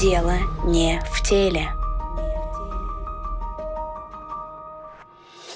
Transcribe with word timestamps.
Дело 0.00 0.34
не 0.64 1.00
в 1.10 1.28
теле. 1.28 1.70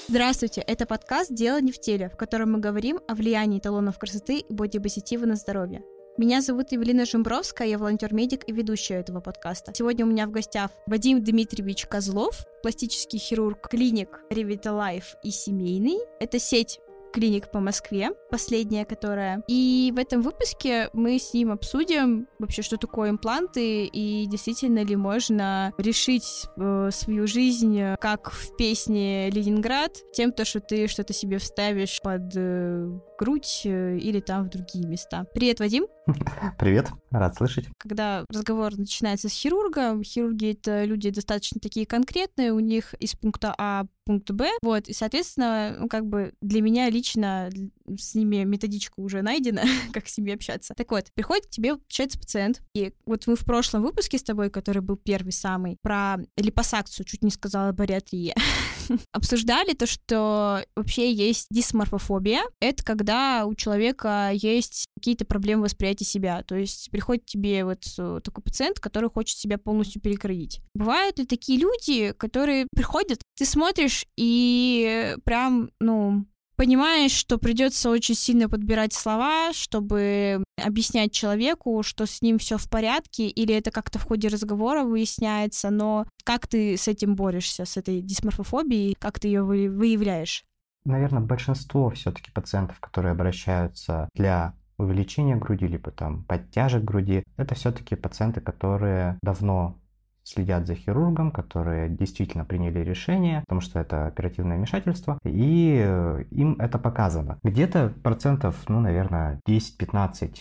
Здравствуйте, 0.09 0.59
это 0.59 0.85
подкаст 0.85 1.33
«Дело 1.33 1.61
не 1.61 1.71
в 1.71 1.79
теле», 1.79 2.09
в 2.09 2.17
котором 2.17 2.51
мы 2.51 2.59
говорим 2.59 2.99
о 3.07 3.15
влиянии 3.15 3.59
эталонов 3.59 3.97
красоты 3.97 4.39
и 4.39 4.53
бодипозитива 4.53 5.25
на 5.25 5.35
здоровье. 5.35 5.81
Меня 6.17 6.41
зовут 6.41 6.73
Евелина 6.73 7.05
Жембровская, 7.05 7.69
я 7.69 7.77
волонтер-медик 7.77 8.43
и 8.45 8.51
ведущая 8.51 8.95
этого 8.95 9.21
подкаста. 9.21 9.71
Сегодня 9.73 10.05
у 10.05 10.09
меня 10.09 10.27
в 10.27 10.31
гостях 10.31 10.71
Вадим 10.87 11.23
Дмитриевич 11.23 11.85
Козлов, 11.85 12.45
пластический 12.61 13.19
хирург 13.19 13.69
клиник 13.69 14.19
Revitalife 14.29 15.15
и 15.23 15.31
семейный. 15.31 15.99
Это 16.19 16.37
сеть 16.37 16.81
клиник 17.13 17.51
по 17.51 17.59
Москве, 17.59 18.11
последняя 18.29 18.85
которая. 18.85 19.43
И 19.47 19.93
в 19.95 19.99
этом 19.99 20.21
выпуске 20.21 20.89
мы 20.93 21.19
с 21.19 21.33
ним 21.33 21.51
обсудим 21.51 22.27
вообще, 22.39 22.61
что 22.61 22.77
такое 22.77 23.11
импланты 23.11 23.85
и 23.85 24.25
действительно 24.25 24.83
ли 24.83 24.95
можно 24.95 25.73
решить 25.77 26.47
э, 26.57 26.89
свою 26.91 27.27
жизнь, 27.27 27.79
как 27.99 28.31
в 28.31 28.55
песне 28.57 29.29
«Ленинград», 29.29 29.91
тем, 30.13 30.31
то, 30.31 30.43
что 30.43 30.59
ты 30.59 30.87
что-то 30.87 31.13
себе 31.13 31.37
вставишь 31.37 32.01
под 32.01 32.33
э, 32.35 32.89
грудь 33.19 33.61
э, 33.65 33.97
или 33.97 34.19
там 34.19 34.45
в 34.45 34.49
другие 34.49 34.87
места. 34.87 35.25
Привет, 35.33 35.59
Вадим! 35.59 35.85
Привет, 36.59 36.91
рад 37.11 37.35
слышать. 37.35 37.67
Когда 37.77 38.25
разговор 38.29 38.77
начинается 38.77 39.29
с 39.29 39.31
хирурга, 39.31 40.01
хирурги— 40.03 40.51
это 40.53 40.83
люди 40.83 41.09
достаточно 41.09 41.61
такие 41.61 41.85
конкретные, 41.85 42.51
у 42.51 42.59
них 42.59 42.93
из 42.95 43.15
пункта 43.15 43.53
А 43.57 43.85
пункт 44.05 44.29
Б, 44.31 44.49
вот, 44.61 44.89
и, 44.89 44.93
соответственно, 44.93 45.77
ну, 45.79 45.87
как 45.87 46.05
бы 46.05 46.33
для 46.41 46.61
меня 46.61 46.89
лично 46.89 47.49
с 47.97 48.15
ними 48.15 48.43
методичка 48.43 48.99
уже 48.99 49.21
найдена, 49.21 49.63
как 49.93 50.07
с 50.07 50.17
ними 50.17 50.33
общаться. 50.33 50.73
Так 50.75 50.91
вот, 50.91 51.05
приходит 51.13 51.47
к 51.47 51.49
тебе, 51.49 51.75
получается, 51.75 52.19
пациент, 52.19 52.61
и 52.73 52.93
вот 53.05 53.27
мы 53.27 53.35
в 53.35 53.45
прошлом 53.45 53.83
выпуске 53.83 54.17
с 54.17 54.23
тобой, 54.23 54.49
который 54.49 54.81
был 54.81 54.97
первый 54.97 55.31
самый, 55.31 55.77
про 55.81 56.17
липосакцию, 56.35 57.05
чуть 57.05 57.23
не 57.23 57.31
сказала 57.31 57.71
бариатрия, 57.71 58.35
обсуждали 59.11 59.73
то, 59.73 59.85
что 59.85 60.63
вообще 60.75 61.11
есть 61.11 61.47
дисморфофобия. 61.49 62.43
Это 62.59 62.83
когда 62.83 63.45
у 63.45 63.55
человека 63.55 64.31
есть 64.33 64.87
какие-то 64.95 65.25
проблемы 65.25 65.63
восприятия 65.63 66.05
себя. 66.05 66.43
То 66.43 66.55
есть 66.55 66.89
приходит 66.91 67.25
тебе 67.25 67.65
вот 67.65 67.83
э, 67.97 68.19
такой 68.23 68.43
пациент, 68.43 68.79
который 68.79 69.09
хочет 69.09 69.37
себя 69.37 69.57
полностью 69.57 70.01
перекроить. 70.01 70.61
Бывают 70.73 71.19
и 71.19 71.25
такие 71.25 71.59
люди, 71.59 72.13
которые 72.13 72.67
приходят, 72.75 73.19
ты 73.37 73.45
смотришь 73.45 74.05
и 74.17 75.15
прям, 75.23 75.71
ну, 75.79 76.25
понимаешь, 76.55 77.11
что 77.11 77.37
придется 77.37 77.89
очень 77.89 78.15
сильно 78.15 78.49
подбирать 78.49 78.93
слова, 78.93 79.53
чтобы 79.53 80.43
объяснять 80.63 81.11
человеку, 81.11 81.83
что 81.83 82.05
с 82.05 82.21
ним 82.21 82.37
все 82.37 82.57
в 82.57 82.69
порядке, 82.69 83.27
или 83.27 83.53
это 83.55 83.71
как-то 83.71 83.99
в 83.99 84.03
ходе 84.05 84.27
разговора 84.27 84.83
выясняется, 84.83 85.69
но 85.69 86.05
как 86.23 86.47
ты 86.47 86.77
с 86.77 86.87
этим 86.87 87.15
борешься, 87.15 87.65
с 87.65 87.77
этой 87.77 88.01
дисморфофобией, 88.01 88.95
как 88.99 89.19
ты 89.19 89.27
ее 89.27 89.43
выявляешь? 89.43 90.43
Наверное, 90.85 91.21
большинство 91.21 91.89
все-таки 91.91 92.31
пациентов, 92.31 92.79
которые 92.79 93.13
обращаются 93.13 94.09
для 94.13 94.53
увеличения 94.77 95.35
груди, 95.35 95.67
либо 95.67 95.91
там 95.91 96.23
подтяжек 96.23 96.83
груди, 96.83 97.23
это 97.37 97.55
все-таки 97.55 97.95
пациенты, 97.95 98.41
которые 98.41 99.17
давно 99.21 99.77
следят 100.23 100.67
за 100.67 100.75
хирургом, 100.75 101.31
которые 101.31 101.89
действительно 101.89 102.45
приняли 102.45 102.79
решение, 102.79 103.41
потому 103.41 103.61
что 103.61 103.79
это 103.79 104.07
оперативное 104.07 104.57
вмешательство, 104.57 105.19
и 105.23 105.81
э, 105.85 106.23
им 106.31 106.55
это 106.59 106.77
показано. 106.77 107.39
Где-то 107.43 107.93
процентов, 108.03 108.55
ну, 108.67 108.79
наверное, 108.79 109.39
10-15 109.47 110.35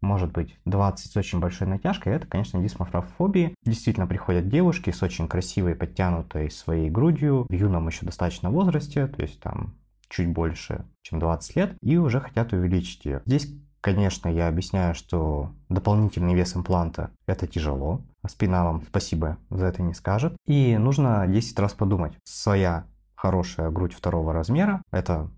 может 0.00 0.32
быть 0.32 0.56
20 0.64 1.12
с 1.12 1.16
очень 1.16 1.40
большой 1.40 1.68
натяжкой, 1.68 2.14
это, 2.14 2.26
конечно, 2.26 2.60
дисморфофобии. 2.62 3.54
Действительно 3.64 4.06
приходят 4.06 4.48
девушки 4.48 4.90
с 4.90 5.02
очень 5.02 5.28
красивой, 5.28 5.74
подтянутой 5.74 6.50
своей 6.50 6.88
грудью, 6.88 7.46
в 7.48 7.52
юном 7.52 7.88
еще 7.88 8.06
достаточно 8.06 8.50
возрасте, 8.50 9.06
то 9.06 9.20
есть 9.20 9.40
там 9.40 9.74
чуть 10.08 10.28
больше, 10.28 10.86
чем 11.02 11.18
20 11.18 11.56
лет, 11.56 11.76
и 11.82 11.98
уже 11.98 12.20
хотят 12.20 12.52
увеличить 12.52 13.04
ее. 13.04 13.22
Здесь 13.26 13.48
Конечно, 13.80 14.28
я 14.28 14.48
объясняю, 14.48 14.94
что 14.94 15.52
дополнительный 15.70 16.34
вес 16.34 16.54
импланта– 16.54 17.10
это 17.26 17.46
тяжело. 17.46 18.02
Спина 18.28 18.64
вам 18.64 18.82
спасибо 18.82 19.38
за 19.50 19.66
это 19.66 19.82
не 19.82 19.94
скажет. 19.94 20.36
И 20.46 20.76
нужно 20.76 21.26
10 21.26 21.58
раз 21.58 21.72
подумать. 21.72 22.18
Своя 22.24 22.84
хорошая 23.14 23.70
грудь 23.70 23.94
второго 23.94 24.32
размера– 24.32 24.82
это 24.90 25.30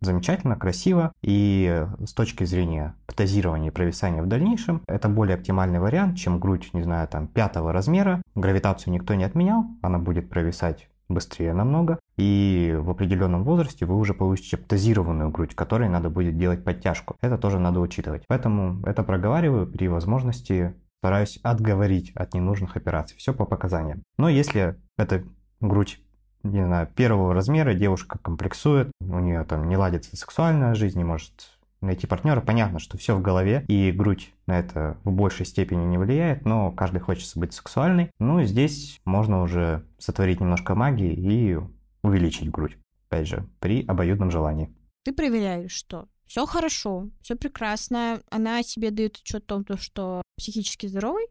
замечательно, 0.00 0.56
красиво, 0.56 1.12
и 1.22 1.86
с 2.04 2.12
точки 2.12 2.44
зрения 2.44 2.94
птазирования 3.06 3.70
и 3.70 3.74
провисания 3.74 4.22
в 4.22 4.28
дальнейшем, 4.28 4.82
это 4.86 5.08
более 5.08 5.34
оптимальный 5.34 5.80
вариант, 5.80 6.16
чем 6.18 6.38
грудь, 6.38 6.70
не 6.72 6.82
знаю, 6.82 7.08
там, 7.08 7.26
пятого 7.26 7.72
размера. 7.72 8.22
Гравитацию 8.34 8.92
никто 8.92 9.14
не 9.14 9.24
отменял, 9.24 9.64
она 9.82 9.98
будет 9.98 10.30
провисать 10.30 10.88
быстрее 11.08 11.54
намного, 11.54 11.98
и 12.16 12.76
в 12.78 12.90
определенном 12.90 13.42
возрасте 13.42 13.86
вы 13.86 13.96
уже 13.96 14.12
получите 14.12 14.56
птазированную 14.58 15.30
грудь, 15.30 15.54
которой 15.54 15.88
надо 15.88 16.10
будет 16.10 16.36
делать 16.36 16.64
подтяжку. 16.64 17.16
Это 17.20 17.38
тоже 17.38 17.58
надо 17.58 17.80
учитывать. 17.80 18.24
Поэтому 18.28 18.82
это 18.84 19.02
проговариваю 19.02 19.66
при 19.66 19.88
возможности 19.88 20.74
стараюсь 21.00 21.38
отговорить 21.42 22.12
от 22.14 22.34
ненужных 22.34 22.76
операций. 22.76 23.16
Все 23.16 23.32
по 23.32 23.44
показаниям. 23.44 24.02
Но 24.16 24.28
если 24.28 24.76
это 24.96 25.24
грудь 25.60 26.00
не 26.42 26.64
знаю, 26.64 26.88
первого 26.94 27.34
размера, 27.34 27.74
девушка 27.74 28.18
комплексует, 28.18 28.90
у 29.00 29.18
нее 29.18 29.44
там 29.44 29.68
не 29.68 29.76
ладится 29.76 30.16
сексуальная 30.16 30.74
жизнь, 30.74 30.98
не 30.98 31.04
может 31.04 31.58
найти 31.80 32.06
партнера. 32.06 32.40
Понятно, 32.40 32.78
что 32.78 32.98
все 32.98 33.16
в 33.16 33.22
голове, 33.22 33.64
и 33.68 33.92
грудь 33.92 34.32
на 34.46 34.58
это 34.58 34.96
в 35.04 35.12
большей 35.12 35.46
степени 35.46 35.84
не 35.84 35.98
влияет, 35.98 36.44
но 36.44 36.70
каждый 36.72 37.00
хочется 37.00 37.38
быть 37.38 37.52
сексуальной. 37.52 38.10
Ну, 38.18 38.42
здесь 38.42 39.00
можно 39.04 39.42
уже 39.42 39.84
сотворить 39.98 40.40
немножко 40.40 40.74
магии 40.74 41.12
и 41.12 41.58
увеличить 42.02 42.50
грудь. 42.50 42.78
Опять 43.08 43.28
же, 43.28 43.48
при 43.60 43.84
обоюдном 43.86 44.30
желании. 44.30 44.74
Ты 45.04 45.12
проверяешь, 45.12 45.72
что 45.72 46.08
все 46.28 46.46
хорошо, 46.46 47.08
все 47.22 47.34
прекрасно, 47.34 48.22
она 48.30 48.62
себе 48.62 48.90
дает 48.90 49.16
отчет 49.16 49.50
о 49.50 49.64
том, 49.64 49.78
что 49.78 50.22
психически 50.36 50.86
здоровый, 50.86 51.26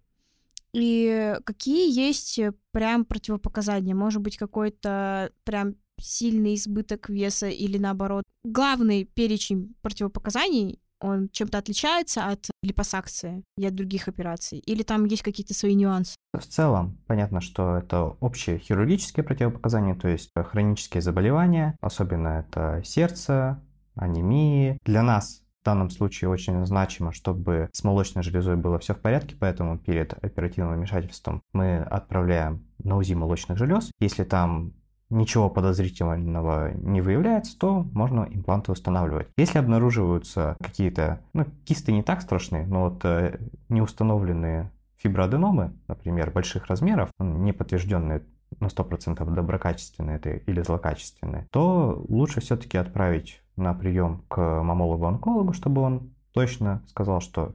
и 0.74 1.36
какие 1.46 1.92
есть 1.92 2.40
прям 2.72 3.06
противопоказания? 3.06 3.96
Может 3.96 4.22
быть, 4.22 4.38
какой-то 4.38 5.32
прям 5.44 5.76
сильный 6.00 6.56
избыток 6.56 7.10
веса 7.10 7.48
или 7.48 7.78
наоборот. 7.78 8.24
Главный 8.44 9.06
перечень 9.06 9.74
противопоказаний 9.82 10.80
он 11.00 11.30
чем-то 11.30 11.60
отличается 11.60 12.26
от 12.26 12.50
липосакции 12.64 13.44
и 13.58 13.66
от 13.66 13.76
других 13.76 14.08
операций? 14.08 14.60
Или 14.60 14.84
там 14.84 15.06
есть 15.06 15.24
какие-то 15.24 15.54
свои 15.54 15.76
нюансы? 15.76 16.16
В 16.34 16.46
целом, 16.46 16.98
понятно, 17.08 17.42
что 17.42 17.78
это 17.78 18.16
общие 18.20 18.60
хирургические 18.60 19.24
противопоказания, 19.24 19.96
то 19.96 20.08
есть 20.08 20.30
хронические 20.36 21.02
заболевания, 21.02 21.76
особенно 21.82 22.46
это 22.48 22.82
сердце, 22.84 23.62
анемии. 23.98 24.78
Для 24.86 25.04
нас 25.04 25.44
в 25.62 25.66
данном 25.66 25.90
случае 25.90 26.30
очень 26.30 26.66
значимо, 26.66 27.12
чтобы 27.12 27.70
с 27.74 27.84
молочной 27.84 28.24
железой 28.24 28.56
было 28.56 28.80
все 28.80 28.94
в 28.94 29.00
порядке, 29.00 29.36
поэтому 29.40 29.78
перед 29.78 30.14
оперативным 30.24 30.76
вмешательством 30.76 31.42
мы 31.54 31.80
отправляем 31.80 32.64
на 32.84 32.98
УЗИ 32.98 33.14
молочных 33.14 33.58
желез. 33.58 33.92
Если 34.00 34.24
там 34.24 34.74
ничего 35.10 35.50
подозрительного 35.50 36.74
не 36.74 37.02
выявляется, 37.02 37.58
то 37.58 37.86
можно 37.94 38.28
импланты 38.30 38.72
устанавливать. 38.72 39.28
Если 39.38 39.58
обнаруживаются 39.58 40.58
какие-то, 40.62 41.22
ну, 41.34 41.46
кисты 41.66 41.92
не 41.92 42.04
так 42.04 42.22
страшны, 42.22 42.66
но 42.66 42.90
вот 42.90 43.06
э, 43.06 43.40
неустановленные 43.70 44.72
фиброаденомы, 44.98 45.74
например, 45.88 46.32
больших 46.32 46.68
размеров, 46.68 47.10
не 47.20 47.54
подтвержденные 47.54 48.24
на 48.60 48.68
100% 48.68 49.34
доброкачественные 49.34 50.18
это 50.18 50.30
или 50.32 50.62
злокачественные, 50.62 51.48
то 51.52 52.04
лучше 52.08 52.42
все-таки 52.42 52.78
отправить 52.78 53.42
на 53.58 53.74
прием 53.74 54.24
к 54.30 54.38
мамологу-онкологу, 54.40 55.54
чтобы 55.54 55.82
он 55.82 56.12
точно 56.34 56.84
сказал, 56.88 57.20
что 57.20 57.54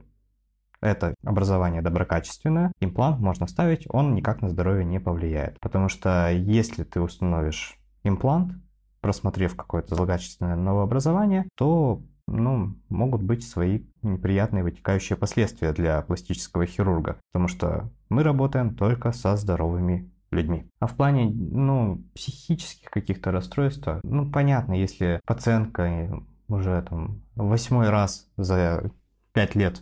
это 0.81 1.15
образование 1.23 1.81
доброкачественное, 1.81 2.73
имплант 2.81 3.19
можно 3.19 3.47
ставить, 3.47 3.87
он 3.89 4.13
никак 4.13 4.41
на 4.41 4.49
здоровье 4.49 4.85
не 4.85 4.99
повлияет. 4.99 5.59
Потому 5.61 5.87
что 5.87 6.29
если 6.29 6.83
ты 6.83 6.99
установишь 6.99 7.77
имплант, 8.03 8.53
просмотрев 8.99 9.55
какое-то 9.55 9.95
злокачественное 9.95 10.55
новообразование, 10.55 11.47
то 11.55 12.01
ну, 12.27 12.75
могут 12.89 13.21
быть 13.21 13.45
свои 13.45 13.81
неприятные 14.01 14.63
вытекающие 14.63 15.17
последствия 15.17 15.73
для 15.73 16.01
пластического 16.01 16.65
хирурга, 16.65 17.17
потому 17.31 17.47
что 17.47 17.89
мы 18.09 18.23
работаем 18.23 18.75
только 18.75 19.11
со 19.11 19.35
здоровыми 19.35 20.09
людьми. 20.33 20.67
А 20.79 20.87
в 20.87 20.95
плане, 20.95 21.29
ну, 21.29 22.03
психических 22.15 22.89
каких-то 22.89 23.31
расстройств, 23.31 23.87
ну, 24.03 24.29
понятно, 24.29 24.73
если 24.73 25.19
пациентка 25.25 26.21
уже 26.47 26.81
там 26.89 27.21
восьмой 27.35 27.89
раз 27.89 28.27
за 28.37 28.91
пять 29.33 29.55
лет 29.55 29.81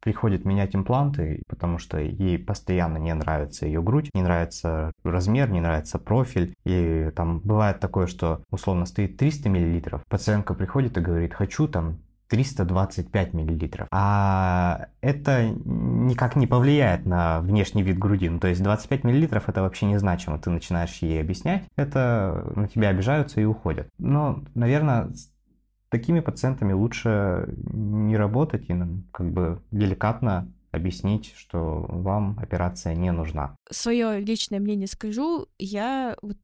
приходит 0.00 0.44
менять 0.44 0.74
импланты, 0.74 1.42
потому 1.46 1.78
что 1.78 1.98
ей 1.98 2.38
постоянно 2.38 2.96
не 2.96 3.14
нравится 3.14 3.66
ее 3.66 3.82
грудь, 3.82 4.10
не 4.14 4.22
нравится 4.22 4.92
размер, 5.04 5.50
не 5.50 5.60
нравится 5.60 5.98
профиль. 5.98 6.54
И 6.64 7.10
там 7.14 7.40
бывает 7.40 7.80
такое, 7.80 8.06
что 8.06 8.42
условно 8.50 8.86
стоит 8.86 9.18
300 9.18 9.48
мл, 9.50 10.00
пациентка 10.08 10.54
приходит 10.54 10.96
и 10.96 11.02
говорит, 11.02 11.34
хочу 11.34 11.68
там 11.68 11.98
325 12.30 13.34
миллилитров. 13.34 13.88
А 13.90 14.86
это 15.00 15.48
никак 15.48 16.36
не 16.36 16.46
повлияет 16.46 17.04
на 17.04 17.40
внешний 17.40 17.82
вид 17.82 17.98
груди. 17.98 18.28
Ну, 18.28 18.38
то 18.38 18.48
есть 18.48 18.62
25 18.62 19.04
миллилитров 19.04 19.48
это 19.48 19.62
вообще 19.62 19.86
незначимо. 19.86 20.38
Ты 20.38 20.50
начинаешь 20.50 20.96
ей 21.02 21.20
объяснять, 21.20 21.64
это 21.76 22.52
на 22.54 22.68
тебя 22.68 22.88
обижаются 22.90 23.40
и 23.40 23.44
уходят. 23.44 23.88
Но, 23.98 24.42
наверное, 24.54 25.10
с 25.12 25.30
такими 25.88 26.20
пациентами 26.20 26.72
лучше 26.72 27.52
не 27.72 28.16
работать 28.16 28.70
и 28.70 28.74
как 29.12 29.32
бы 29.32 29.60
деликатно 29.72 30.50
объяснить, 30.70 31.34
что 31.36 31.84
вам 31.88 32.38
операция 32.40 32.94
не 32.94 33.10
нужна. 33.10 33.56
Свое 33.70 34.20
личное 34.20 34.60
мнение 34.60 34.86
скажу. 34.86 35.48
Я 35.58 36.16
вот 36.22 36.36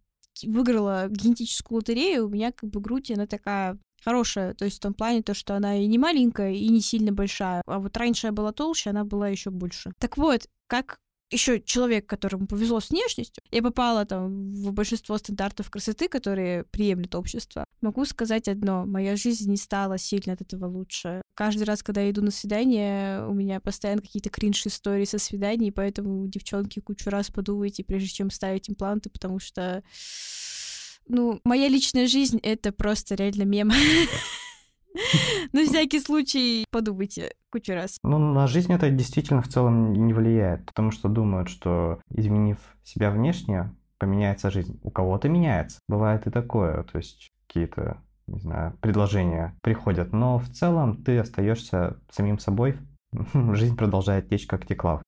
выиграла 0.43 1.09
генетическую 1.09 1.77
лотерею, 1.77 2.27
у 2.27 2.29
меня 2.29 2.53
как 2.53 2.71
бы 2.71 2.81
грудь, 2.81 3.11
она 3.11 3.27
такая 3.27 3.79
хорошая, 4.04 4.54
то 4.54 4.64
есть 4.64 4.78
в 4.78 4.81
том 4.81 4.94
плане 4.94 5.22
то, 5.22 5.34
что 5.34 5.54
она 5.54 5.76
и 5.76 5.87
не 5.87 5.98
маленькая, 5.98 6.52
и 6.52 6.69
не 6.69 6.81
сильно 6.81 7.12
большая. 7.12 7.62
А 7.66 7.78
вот 7.78 7.96
раньше 7.96 8.28
я 8.28 8.32
была 8.32 8.52
толще, 8.52 8.90
она 8.90 9.04
была 9.04 9.28
еще 9.28 9.50
больше. 9.50 9.93
Так 9.98 10.16
вот, 10.16 10.48
как 10.66 10.98
еще 11.31 11.60
человек, 11.60 12.06
которому 12.06 12.46
повезло 12.46 12.81
с 12.81 12.90
внешностью, 12.90 13.43
я 13.50 13.62
попала 13.62 14.04
там 14.04 14.52
в 14.52 14.72
большинство 14.72 15.19
стандартов 15.19 15.70
красоты, 15.70 16.08
которые 16.08 16.64
приемлет 16.64 17.14
общество. 17.14 17.64
Могу 17.81 18.04
сказать 18.04 18.48
одно, 18.48 18.87
моя 18.87 19.16
жизнь 19.16 19.50
не 19.50 19.56
стала 19.56 19.99
сильно 19.99 20.34
от 20.34 20.40
этого 20.40 20.66
лучше. 20.66 21.22
Каждый 21.34 21.64
раз, 21.64 21.82
когда 21.82 22.00
я 22.02 22.10
иду 22.10 22.22
на 22.22 22.31
свидание, 22.31 23.26
у 23.26 23.34
меня 23.34 23.60
постоянно 23.60 24.02
какие-то 24.02 24.31
кринж-истории 24.31 25.04
со 25.04 25.19
свиданий, 25.19 25.72
поэтому, 25.72 26.26
девчонки, 26.28 26.81
кучу 26.81 27.10
раз 27.10 27.31
подумайте, 27.31 27.82
прежде 27.82 28.08
чем 28.08 28.31
ставить 28.31 28.70
импланты, 28.70 29.10
потому 29.10 29.40
что 29.40 29.82
ну, 31.08 31.41
моя 31.44 31.69
личная 31.69 32.06
жизнь— 32.06 32.38
это 32.43 32.73
просто 32.73 33.14
реально 33.14 33.44
мем. 33.44 33.70
На 35.53 35.64
всякий 35.64 36.00
случай 36.00 36.64
подумайте 36.70 37.32
кучу 37.50 37.75
раз. 37.75 37.99
Ну, 38.03 38.19
на 38.19 38.47
жизнь 38.47 38.73
это 38.73 38.91
действительно 38.91 39.43
в 39.43 39.49
целом 39.49 39.93
не 39.93 40.14
влияет, 40.14 40.64
потому 40.64 40.91
что 40.91 41.08
думают, 41.08 41.49
что 41.49 42.00
изменив 42.11 42.58
себя 42.82 43.11
внешне, 43.11 43.75
поменяется 43.99 44.50
жизнь. 44.50 44.81
У 44.82 44.91
кого-то 44.91 45.29
меняется. 45.29 45.81
Бывает 45.88 46.26
и 46.26 46.31
такое, 46.31 46.82
то 46.85 46.99
есть 46.99 47.31
какие-то, 47.47 48.02
не 48.26 48.41
знаю, 48.41 48.76
предложения 48.81 49.55
приходят, 49.62 50.12
но 50.12 50.38
в 50.38 50.49
целом 50.49 51.02
ты 51.02 51.19
остаешься 51.19 52.00
самим 52.11 52.38
собой, 52.38 52.79
жизнь 53.52 53.76
продолжает 53.76 54.29
течь, 54.29 54.47
как 54.47 54.67
текла. 54.67 55.02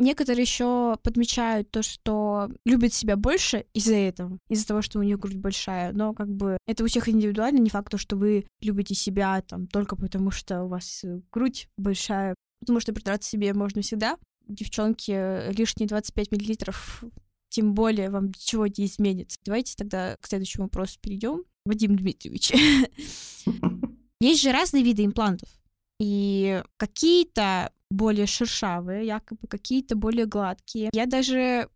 Некоторые 0.00 0.40
еще 0.40 0.96
подмечают 1.02 1.70
то, 1.70 1.82
что 1.82 2.48
любят 2.64 2.94
себя 2.94 3.16
больше 3.16 3.66
из-за 3.74 3.96
этого, 3.96 4.38
из-за 4.48 4.66
того, 4.66 4.80
что 4.80 4.98
у 4.98 5.02
них 5.02 5.18
грудь 5.18 5.36
большая. 5.36 5.92
Но 5.92 6.14
как 6.14 6.34
бы 6.34 6.56
это 6.66 6.84
у 6.84 6.86
всех 6.86 7.10
индивидуально, 7.10 7.58
не 7.58 7.68
факт, 7.68 7.90
то, 7.90 7.98
что 7.98 8.16
вы 8.16 8.46
любите 8.62 8.94
себя 8.94 9.42
там 9.42 9.66
только 9.66 9.96
потому, 9.96 10.30
что 10.30 10.64
у 10.64 10.68
вас 10.68 11.04
э, 11.04 11.20
грудь 11.30 11.68
большая. 11.76 12.34
Потому 12.60 12.80
что 12.80 12.94
придраться 12.94 13.28
себе 13.28 13.52
можно 13.52 13.82
всегда. 13.82 14.16
Девчонки, 14.48 15.52
лишние 15.52 15.86
25 15.86 16.32
миллилитров 16.32 17.04
тем 17.50 17.74
более 17.74 18.08
вам 18.08 18.28
ничего 18.28 18.66
не 18.68 18.86
изменится. 18.86 19.38
Давайте 19.44 19.76
тогда 19.76 20.16
к 20.18 20.26
следующему 20.26 20.64
вопросу 20.64 20.98
перейдем. 21.02 21.44
Вадим 21.66 21.94
Дмитриевич. 21.94 22.52
Есть 24.22 24.40
же 24.40 24.50
разные 24.50 24.82
виды 24.82 25.04
имплантов. 25.04 25.50
И 25.98 26.62
какие-то 26.78 27.70
более 27.90 28.26
шершавые, 28.26 29.06
якобы 29.06 29.46
какие-то 29.48 29.96
более 29.96 30.26
гладкие. 30.26 30.90
Я 30.92 31.06
даже 31.06 31.68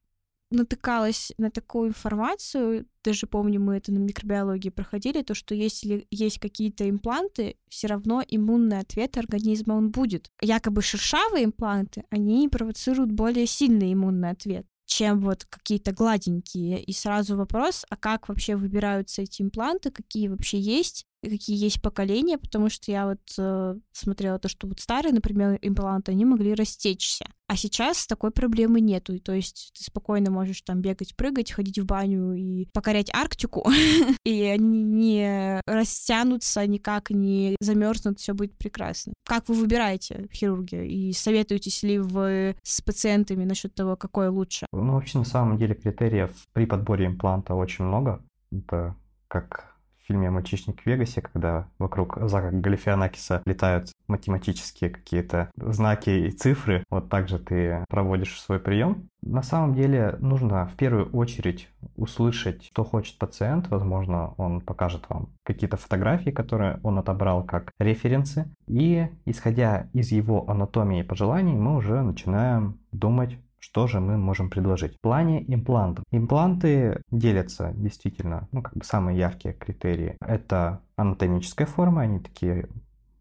натыкалась 0.51 1.33
на 1.37 1.51
такую 1.51 1.89
информацию, 1.89 2.87
даже 3.03 3.27
помню, 3.27 3.61
мы 3.61 3.77
это 3.77 3.93
на 3.93 3.99
микробиологии 3.99 4.71
проходили, 4.71 5.23
то, 5.23 5.35
что 5.35 5.55
если 5.55 6.07
есть 6.11 6.39
какие-то 6.39 6.89
импланты, 6.89 7.57
все 7.69 7.89
равно 7.89 8.23
иммунный 8.27 8.79
ответ 8.79 9.17
организма 9.17 9.75
он 9.75 9.91
будет. 9.91 10.31
Якобы 10.41 10.83
шершавые 10.83 11.45
импланты, 11.45 12.05
они 12.11 12.49
провоцируют 12.49 13.11
более 13.13 13.47
сильный 13.47 13.93
иммунный 13.93 14.31
ответ 14.31 14.67
чем 14.87 15.21
вот 15.21 15.45
какие-то 15.45 15.93
гладенькие. 15.93 16.83
И 16.83 16.93
сразу 16.93 17.37
вопрос, 17.37 17.85
а 17.89 17.97
как 17.97 18.29
вообще 18.29 18.55
выбираются 18.55 19.23
эти 19.23 19.43
импланты, 19.43 19.91
какие 19.91 20.29
вообще 20.29 20.59
есть, 20.59 21.07
какие 21.31 21.57
есть 21.57 21.83
поколения, 21.83 22.39
потому 22.39 22.69
что 22.69 22.91
я 22.91 23.07
вот 23.07 23.21
э, 23.39 23.77
смотрела 23.93 24.39
то, 24.39 24.49
что 24.49 24.67
вот 24.67 24.81
старые, 24.81 25.13
например, 25.13 25.59
импланты, 25.63 26.13
они 26.13 26.25
могли 26.25 26.55
растечься. 26.55 27.27
А 27.47 27.57
сейчас 27.57 28.07
такой 28.07 28.31
проблемы 28.31 28.81
нету. 28.81 29.19
То 29.21 29.33
есть 29.33 29.73
ты 29.77 29.85
спокойно 29.85 30.31
можешь 30.31 30.63
там 30.63 30.81
бегать, 30.81 31.15
прыгать, 31.15 31.53
ходить 31.53 31.79
в 31.79 31.85
баню 31.85 32.33
и 32.35 32.67
покорять 32.73 33.13
Арктику, 33.15 33.69
и 34.25 34.43
они 34.45 34.83
не 34.83 35.61
растянутся, 35.67 36.67
никак 36.67 37.11
не 37.11 37.57
замерзнут, 37.61 38.19
все 38.19 38.33
будет 38.33 38.57
прекрасно. 38.57 39.13
Как 39.25 39.49
вы 39.49 39.55
выбираете 39.55 40.27
в 40.31 40.35
хирургии 40.35 41.11
и 41.11 41.13
советуетесь 41.13 41.83
ли 41.83 41.99
вы 41.99 42.57
с 42.63 42.81
пациентами 42.81 43.45
насчет 43.45 43.75
того, 43.75 43.97
какое 43.97 44.31
лучше? 44.31 44.67
Ну, 44.73 44.95
вообще, 44.95 45.19
на 45.19 45.25
самом 45.25 45.59
деле, 45.59 45.75
критериев 45.75 46.31
при 46.53 46.65
подборе 46.67 47.07
импланта 47.07 47.55
очень 47.55 47.85
много. 47.85 48.25
Это 48.51 48.97
как 49.29 49.74
в 50.05 50.07
фильме 50.07 50.31
«Мальчишник 50.31 50.83
в 50.83 50.87
Вегасе», 50.87 51.23
когда 51.23 51.69
вокруг 51.79 52.19
Зака 52.21 52.51
Галифианакиса 52.51 53.43
летают 53.47 53.91
математические 54.07 54.91
какие-то 54.91 55.51
знаки 55.57 56.11
и 56.11 56.31
цифры, 56.31 56.85
вот 56.91 57.09
так 57.09 57.29
же 57.29 57.39
ты 57.39 57.85
проводишь 57.89 58.41
свой 58.41 58.59
прием. 58.59 59.09
На 59.23 59.43
самом 59.43 59.75
деле 59.75 60.17
нужно 60.21 60.67
в 60.67 60.77
первую 60.77 61.11
очередь 61.13 61.71
услышать, 61.97 62.65
что 62.65 62.85
хочет 62.85 63.19
пациент. 63.19 63.69
Возможно, 63.69 64.35
он 64.37 64.61
покажет 64.61 65.07
вам 65.09 65.31
какие-то 65.43 65.79
фотографии, 65.79 66.31
которые 66.31 66.79
он 66.83 66.99
отобрал 66.99 67.43
как 67.43 67.71
референсы. 67.79 68.47
И 68.67 69.09
исходя 69.25 69.89
из 69.95 70.13
его 70.13 70.49
анатомии 70.51 71.01
и 71.01 71.05
пожеланий, 71.05 71.55
мы 71.55 71.77
уже 71.77 72.03
начинаем 72.03 72.79
думать, 72.93 73.39
что 73.75 73.89
же 73.89 73.99
мы 73.99 74.17
можем 74.17 74.51
предложить? 74.51 74.95
В 74.95 75.01
плане 75.01 75.45
имплантов. 75.53 76.05
Импланты 76.13 77.03
делятся 77.11 77.73
действительно, 77.75 78.47
ну, 78.53 78.63
как 78.63 78.75
бы 78.75 78.85
самые 78.85 79.19
яркие 79.19 79.53
критерии. 79.53 80.17
Это 80.21 80.81
анатомическая 80.95 81.67
форма, 81.67 82.03
они 82.03 82.21
такие 82.21 82.69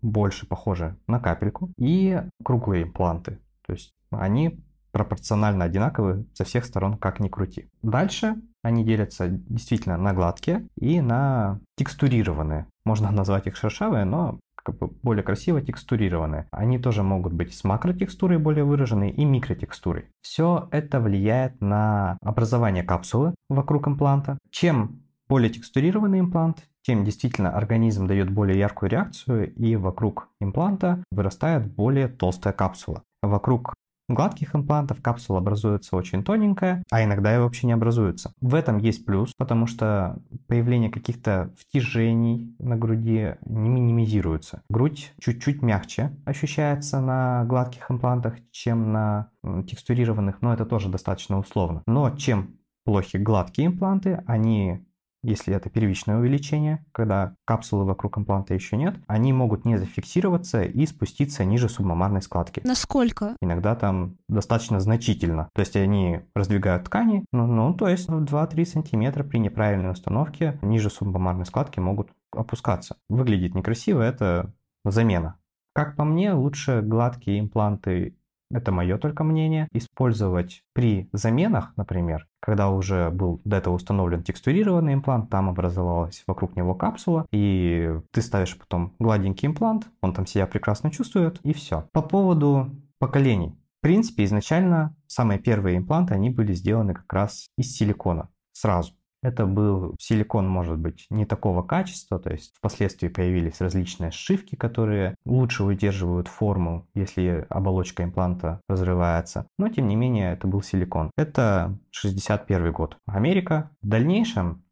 больше 0.03 0.45
похожи 0.45 0.95
на 1.07 1.19
капельку, 1.19 1.71
и 1.77 2.21
круглые 2.43 2.83
импланты. 2.83 3.39
То 3.65 3.73
есть 3.73 3.93
они 4.11 4.59
пропорционально 4.91 5.65
одинаковы 5.65 6.27
со 6.35 6.43
всех 6.43 6.65
сторон, 6.65 6.97
как 6.97 7.19
ни 7.19 7.29
крути. 7.29 7.67
Дальше 7.81 8.35
они 8.61 8.85
делятся 8.85 9.27
действительно 9.27 9.97
на 9.97 10.13
гладкие 10.13 10.67
и 10.79 11.01
на 11.01 11.61
текстурированные. 11.77 12.67
Можно 12.85 13.09
назвать 13.11 13.47
их 13.47 13.55
шершавые, 13.55 14.05
но 14.05 14.39
более 14.71 15.23
красиво 15.23 15.61
текстурированные. 15.61 16.47
Они 16.51 16.79
тоже 16.79 17.03
могут 17.03 17.33
быть 17.33 17.53
с 17.53 17.63
макротекстурой 17.63 18.37
более 18.37 18.63
выраженной 18.63 19.09
и 19.09 19.25
микротекстурой. 19.25 20.05
Все 20.21 20.67
это 20.71 20.99
влияет 20.99 21.59
на 21.61 22.17
образование 22.21 22.83
капсулы 22.83 23.35
вокруг 23.49 23.87
импланта. 23.87 24.37
Чем 24.51 25.03
более 25.27 25.49
текстурированный 25.49 26.19
имплант, 26.19 26.63
тем 26.83 27.03
действительно 27.03 27.51
организм 27.51 28.07
дает 28.07 28.29
более 28.29 28.59
яркую 28.59 28.89
реакцию 28.89 29.53
и 29.53 29.75
вокруг 29.75 30.29
импланта 30.39 31.03
вырастает 31.11 31.65
более 31.65 32.07
толстая 32.07 32.53
капсула. 32.53 33.03
Вокруг 33.21 33.73
гладких 34.09 34.55
имплантов 34.55 35.01
капсула 35.01 35.39
образуется 35.39 35.95
очень 35.95 36.23
тоненькая, 36.23 36.83
а 36.91 37.03
иногда 37.03 37.35
и 37.35 37.39
вообще 37.39 37.67
не 37.67 37.73
образуется. 37.73 38.33
В 38.41 38.55
этом 38.55 38.77
есть 38.77 39.05
плюс, 39.05 39.33
потому 39.37 39.67
что 39.67 40.19
появление 40.47 40.89
каких-то 40.89 41.53
втяжений 41.57 42.55
на 42.59 42.75
груди 42.75 43.35
не 43.45 43.69
минимизируется. 43.69 44.61
Грудь 44.69 45.13
чуть-чуть 45.19 45.61
мягче 45.61 46.15
ощущается 46.25 47.01
на 47.01 47.45
гладких 47.45 47.89
имплантах, 47.89 48.35
чем 48.51 48.91
на 48.91 49.29
текстурированных, 49.67 50.41
но 50.41 50.53
это 50.53 50.65
тоже 50.65 50.89
достаточно 50.89 51.37
условно. 51.37 51.83
Но 51.85 52.09
чем 52.11 52.57
плохи 52.85 53.17
гладкие 53.17 53.67
импланты, 53.67 54.23
они 54.27 54.85
если 55.23 55.53
это 55.55 55.69
первичное 55.69 56.17
увеличение, 56.17 56.85
когда 56.91 57.35
капсулы 57.45 57.85
вокруг 57.85 58.17
импланта 58.17 58.53
еще 58.53 58.77
нет, 58.77 58.95
они 59.07 59.33
могут 59.33 59.65
не 59.65 59.77
зафиксироваться 59.77 60.63
и 60.63 60.85
спуститься 60.85 61.45
ниже 61.45 61.69
субмамарной 61.69 62.21
складки. 62.21 62.61
Насколько? 62.63 63.35
Иногда 63.41 63.75
там 63.75 64.17
достаточно 64.27 64.79
значительно. 64.79 65.49
То 65.53 65.61
есть 65.61 65.75
они 65.75 66.19
раздвигают 66.35 66.83
ткани, 66.83 67.25
ну, 67.31 67.47
ну 67.47 67.73
то 67.73 67.87
есть 67.87 68.09
2-3 68.09 68.65
сантиметра 68.65 69.23
при 69.23 69.37
неправильной 69.37 69.91
установке 69.91 70.59
ниже 70.61 70.89
субмамарной 70.89 71.45
складки 71.45 71.79
могут 71.79 72.09
опускаться. 72.31 72.97
Выглядит 73.09 73.55
некрасиво, 73.55 74.01
это 74.01 74.53
замена. 74.85 75.37
Как 75.73 75.95
по 75.95 76.03
мне, 76.03 76.33
лучше 76.33 76.81
гладкие 76.81 77.39
импланты 77.39 78.15
это 78.53 78.71
мое 78.71 78.97
только 78.97 79.23
мнение, 79.23 79.67
использовать 79.73 80.63
при 80.73 81.09
заменах, 81.11 81.73
например, 81.75 82.27
когда 82.39 82.69
уже 82.69 83.09
был 83.09 83.41
до 83.43 83.57
этого 83.57 83.73
установлен 83.75 84.23
текстурированный 84.23 84.93
имплант, 84.93 85.29
там 85.29 85.49
образовалась 85.49 86.23
вокруг 86.27 86.55
него 86.55 86.75
капсула, 86.75 87.25
и 87.31 87.99
ты 88.11 88.21
ставишь 88.21 88.57
потом 88.57 88.93
гладенький 88.99 89.47
имплант, 89.47 89.87
он 90.01 90.13
там 90.13 90.25
себя 90.25 90.47
прекрасно 90.47 90.91
чувствует, 90.91 91.39
и 91.43 91.53
все. 91.53 91.87
По 91.91 92.01
поводу 92.01 92.69
поколений. 92.99 93.57
В 93.79 93.81
принципе, 93.81 94.23
изначально 94.23 94.95
самые 95.07 95.39
первые 95.39 95.77
импланты, 95.77 96.13
они 96.13 96.29
были 96.29 96.53
сделаны 96.53 96.93
как 96.93 97.11
раз 97.11 97.47
из 97.57 97.75
силикона 97.75 98.29
сразу. 98.53 98.93
Это 99.23 99.45
был 99.45 99.95
силикон, 99.99 100.47
может 100.49 100.77
быть, 100.77 101.07
не 101.09 101.25
такого 101.25 101.63
качества, 101.63 102.19
то 102.19 102.29
есть 102.29 102.53
впоследствии 102.57 103.07
появились 103.07 103.61
различные 103.61 104.11
сшивки, 104.11 104.55
которые 104.55 105.15
лучше 105.25 105.63
удерживают 105.63 106.27
форму, 106.27 106.87
если 106.93 107.47
оболочка 107.49 108.03
импланта 108.03 108.59
разрывается. 108.67 109.47
Но, 109.57 109.69
тем 109.69 109.87
не 109.87 109.95
менее, 109.95 110.33
это 110.33 110.45
был 110.45 110.61
силикон. 110.61 111.09
Это 111.17 111.79
61 111.91 112.73
год. 112.73 112.97
Америка. 113.07 113.71
В 113.81 113.87
дальнейшем 113.87 114.65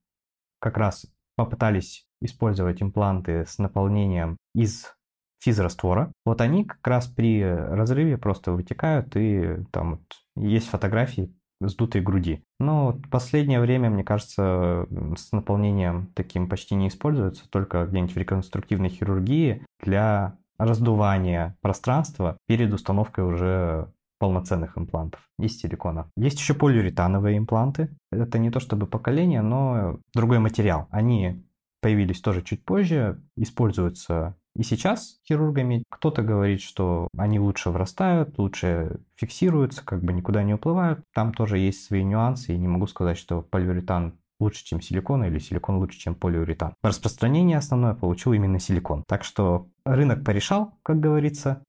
как 0.60 0.78
раз 0.78 1.06
попытались 1.38 2.06
использовать 2.22 2.84
импланты 2.84 3.46
с 3.48 3.58
наполнением 3.58 4.36
из 4.54 4.94
физраствора. 5.42 6.12
Вот 6.26 6.42
они 6.42 6.66
как 6.66 6.86
раз 6.86 7.08
при 7.08 7.44
разрыве 7.44 8.18
просто 8.18 8.52
вытекают, 8.52 9.16
и 9.16 9.64
там 9.72 9.92
вот 9.92 10.02
есть 10.36 10.68
фотографии 10.68 11.34
сдутой 11.68 12.02
груди. 12.02 12.44
Но 12.60 13.00
последнее 13.10 13.60
время, 13.60 13.90
мне 13.90 14.04
кажется, 14.04 14.88
с 15.16 15.32
наполнением 15.32 16.10
таким 16.16 16.50
почти 16.50 16.76
не 16.76 16.88
используется, 16.88 17.50
только 17.50 17.86
где-нибудь 17.86 18.16
в 18.16 18.18
реконструктивной 18.18 18.90
хирургии 18.90 19.66
для 19.82 20.38
раздувания 20.58 21.58
пространства 21.62 22.38
перед 22.48 22.74
установкой 22.74 23.26
уже 23.26 23.92
полноценных 24.20 24.78
имплантов 24.78 25.22
из 25.40 25.58
силикона. 25.58 26.12
Есть 26.16 26.40
еще 26.40 26.54
полиуретановые 26.54 27.40
импланты. 27.40 27.90
Это 28.12 28.38
не 28.38 28.52
то 28.52 28.60
чтобы 28.60 28.86
поколение, 28.86 29.42
но 29.42 30.00
другой 30.14 30.38
материал. 30.38 30.88
Они 30.92 31.44
появились 31.82 32.22
тоже 32.22 32.44
чуть 32.44 32.64
позже, 32.64 33.20
используются 33.36 34.36
и 34.56 34.64
сейчас 34.64 35.20
хирургами. 35.28 35.84
Кто-то 35.90 36.22
говорит, 36.24 36.62
что 36.62 37.08
они 37.18 37.40
лучше 37.40 37.70
врастают, 37.70 38.38
лучше 38.38 39.00
фиксируются, 39.16 39.84
как 39.84 40.04
бы 40.04 40.14
никуда 40.14 40.44
не 40.44 40.54
уплывают. 40.54 41.02
Там 41.14 41.34
тоже 41.34 41.58
есть 41.58 41.84
свои 41.86 42.04
нюансы, 42.04 42.54
и 42.54 42.58
не 42.58 42.68
могу 42.68 42.88
сказать, 42.88 43.18
что 43.18 43.42
полиуретан 43.42 44.18
лучше, 44.40 44.66
чем 44.66 44.82
силикон, 44.82 45.24
или 45.24 45.40
силикон 45.40 45.78
лучше, 45.78 46.00
чем 46.00 46.16
полиуретан. 46.16 46.74
Распространение 46.82 47.58
основное 47.58 47.94
получил 47.94 48.34
именно 48.34 48.60
силикон. 48.60 49.04
Так 49.08 49.24
что 49.24 49.68
рынок 49.86 50.24
порешал, 50.26 50.74
как 50.84 51.00
говорится. 51.00 51.64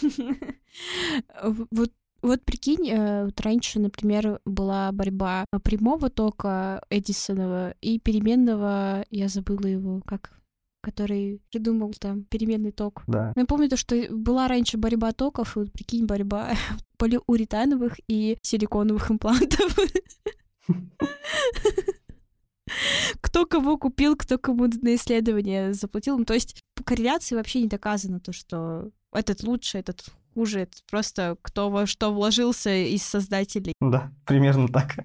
Вот 1.70 1.90
вот 2.22 2.44
прикинь, 2.44 2.88
э, 2.88 3.24
вот 3.24 3.40
раньше, 3.40 3.80
например, 3.80 4.40
была 4.44 4.92
борьба 4.92 5.44
прямого 5.64 6.08
тока 6.08 6.80
Эдисонова 6.88 7.74
и 7.80 7.98
переменного, 7.98 9.04
я 9.10 9.28
забыла 9.28 9.66
его, 9.66 10.00
как 10.06 10.30
который 10.82 11.40
придумал 11.50 11.94
там 11.98 12.24
переменный 12.24 12.72
ток. 12.72 13.02
Да. 13.06 13.32
Но 13.34 13.42
я 13.42 13.46
помню 13.46 13.68
то, 13.70 13.76
что 13.76 13.96
была 14.10 14.48
раньше 14.48 14.76
борьба 14.76 15.12
токов, 15.12 15.56
и 15.56 15.60
вот 15.60 15.72
прикинь, 15.72 16.04
борьба 16.04 16.50
полиуретановых 16.98 17.98
и 18.08 18.36
силиконовых 18.42 19.10
имплантов. 19.10 19.78
Кто 23.20 23.46
кого 23.46 23.76
купил, 23.76 24.16
кто 24.16 24.38
кому 24.38 24.66
на 24.66 24.94
исследование 24.94 25.74
заплатил. 25.74 26.18
Ну, 26.18 26.24
то 26.24 26.34
есть 26.34 26.60
по 26.74 26.84
корреляции 26.84 27.34
вообще 27.34 27.60
не 27.60 27.68
доказано 27.68 28.18
то, 28.20 28.32
что 28.32 28.90
этот 29.12 29.42
лучше, 29.42 29.78
этот 29.78 30.04
хуже. 30.34 30.60
Это 30.60 30.78
просто 30.90 31.36
кто 31.42 31.70
во 31.70 31.86
что 31.86 32.12
вложился 32.12 32.74
из 32.74 33.02
создателей. 33.02 33.74
Да, 33.80 34.10
примерно 34.24 34.68
так. 34.68 34.96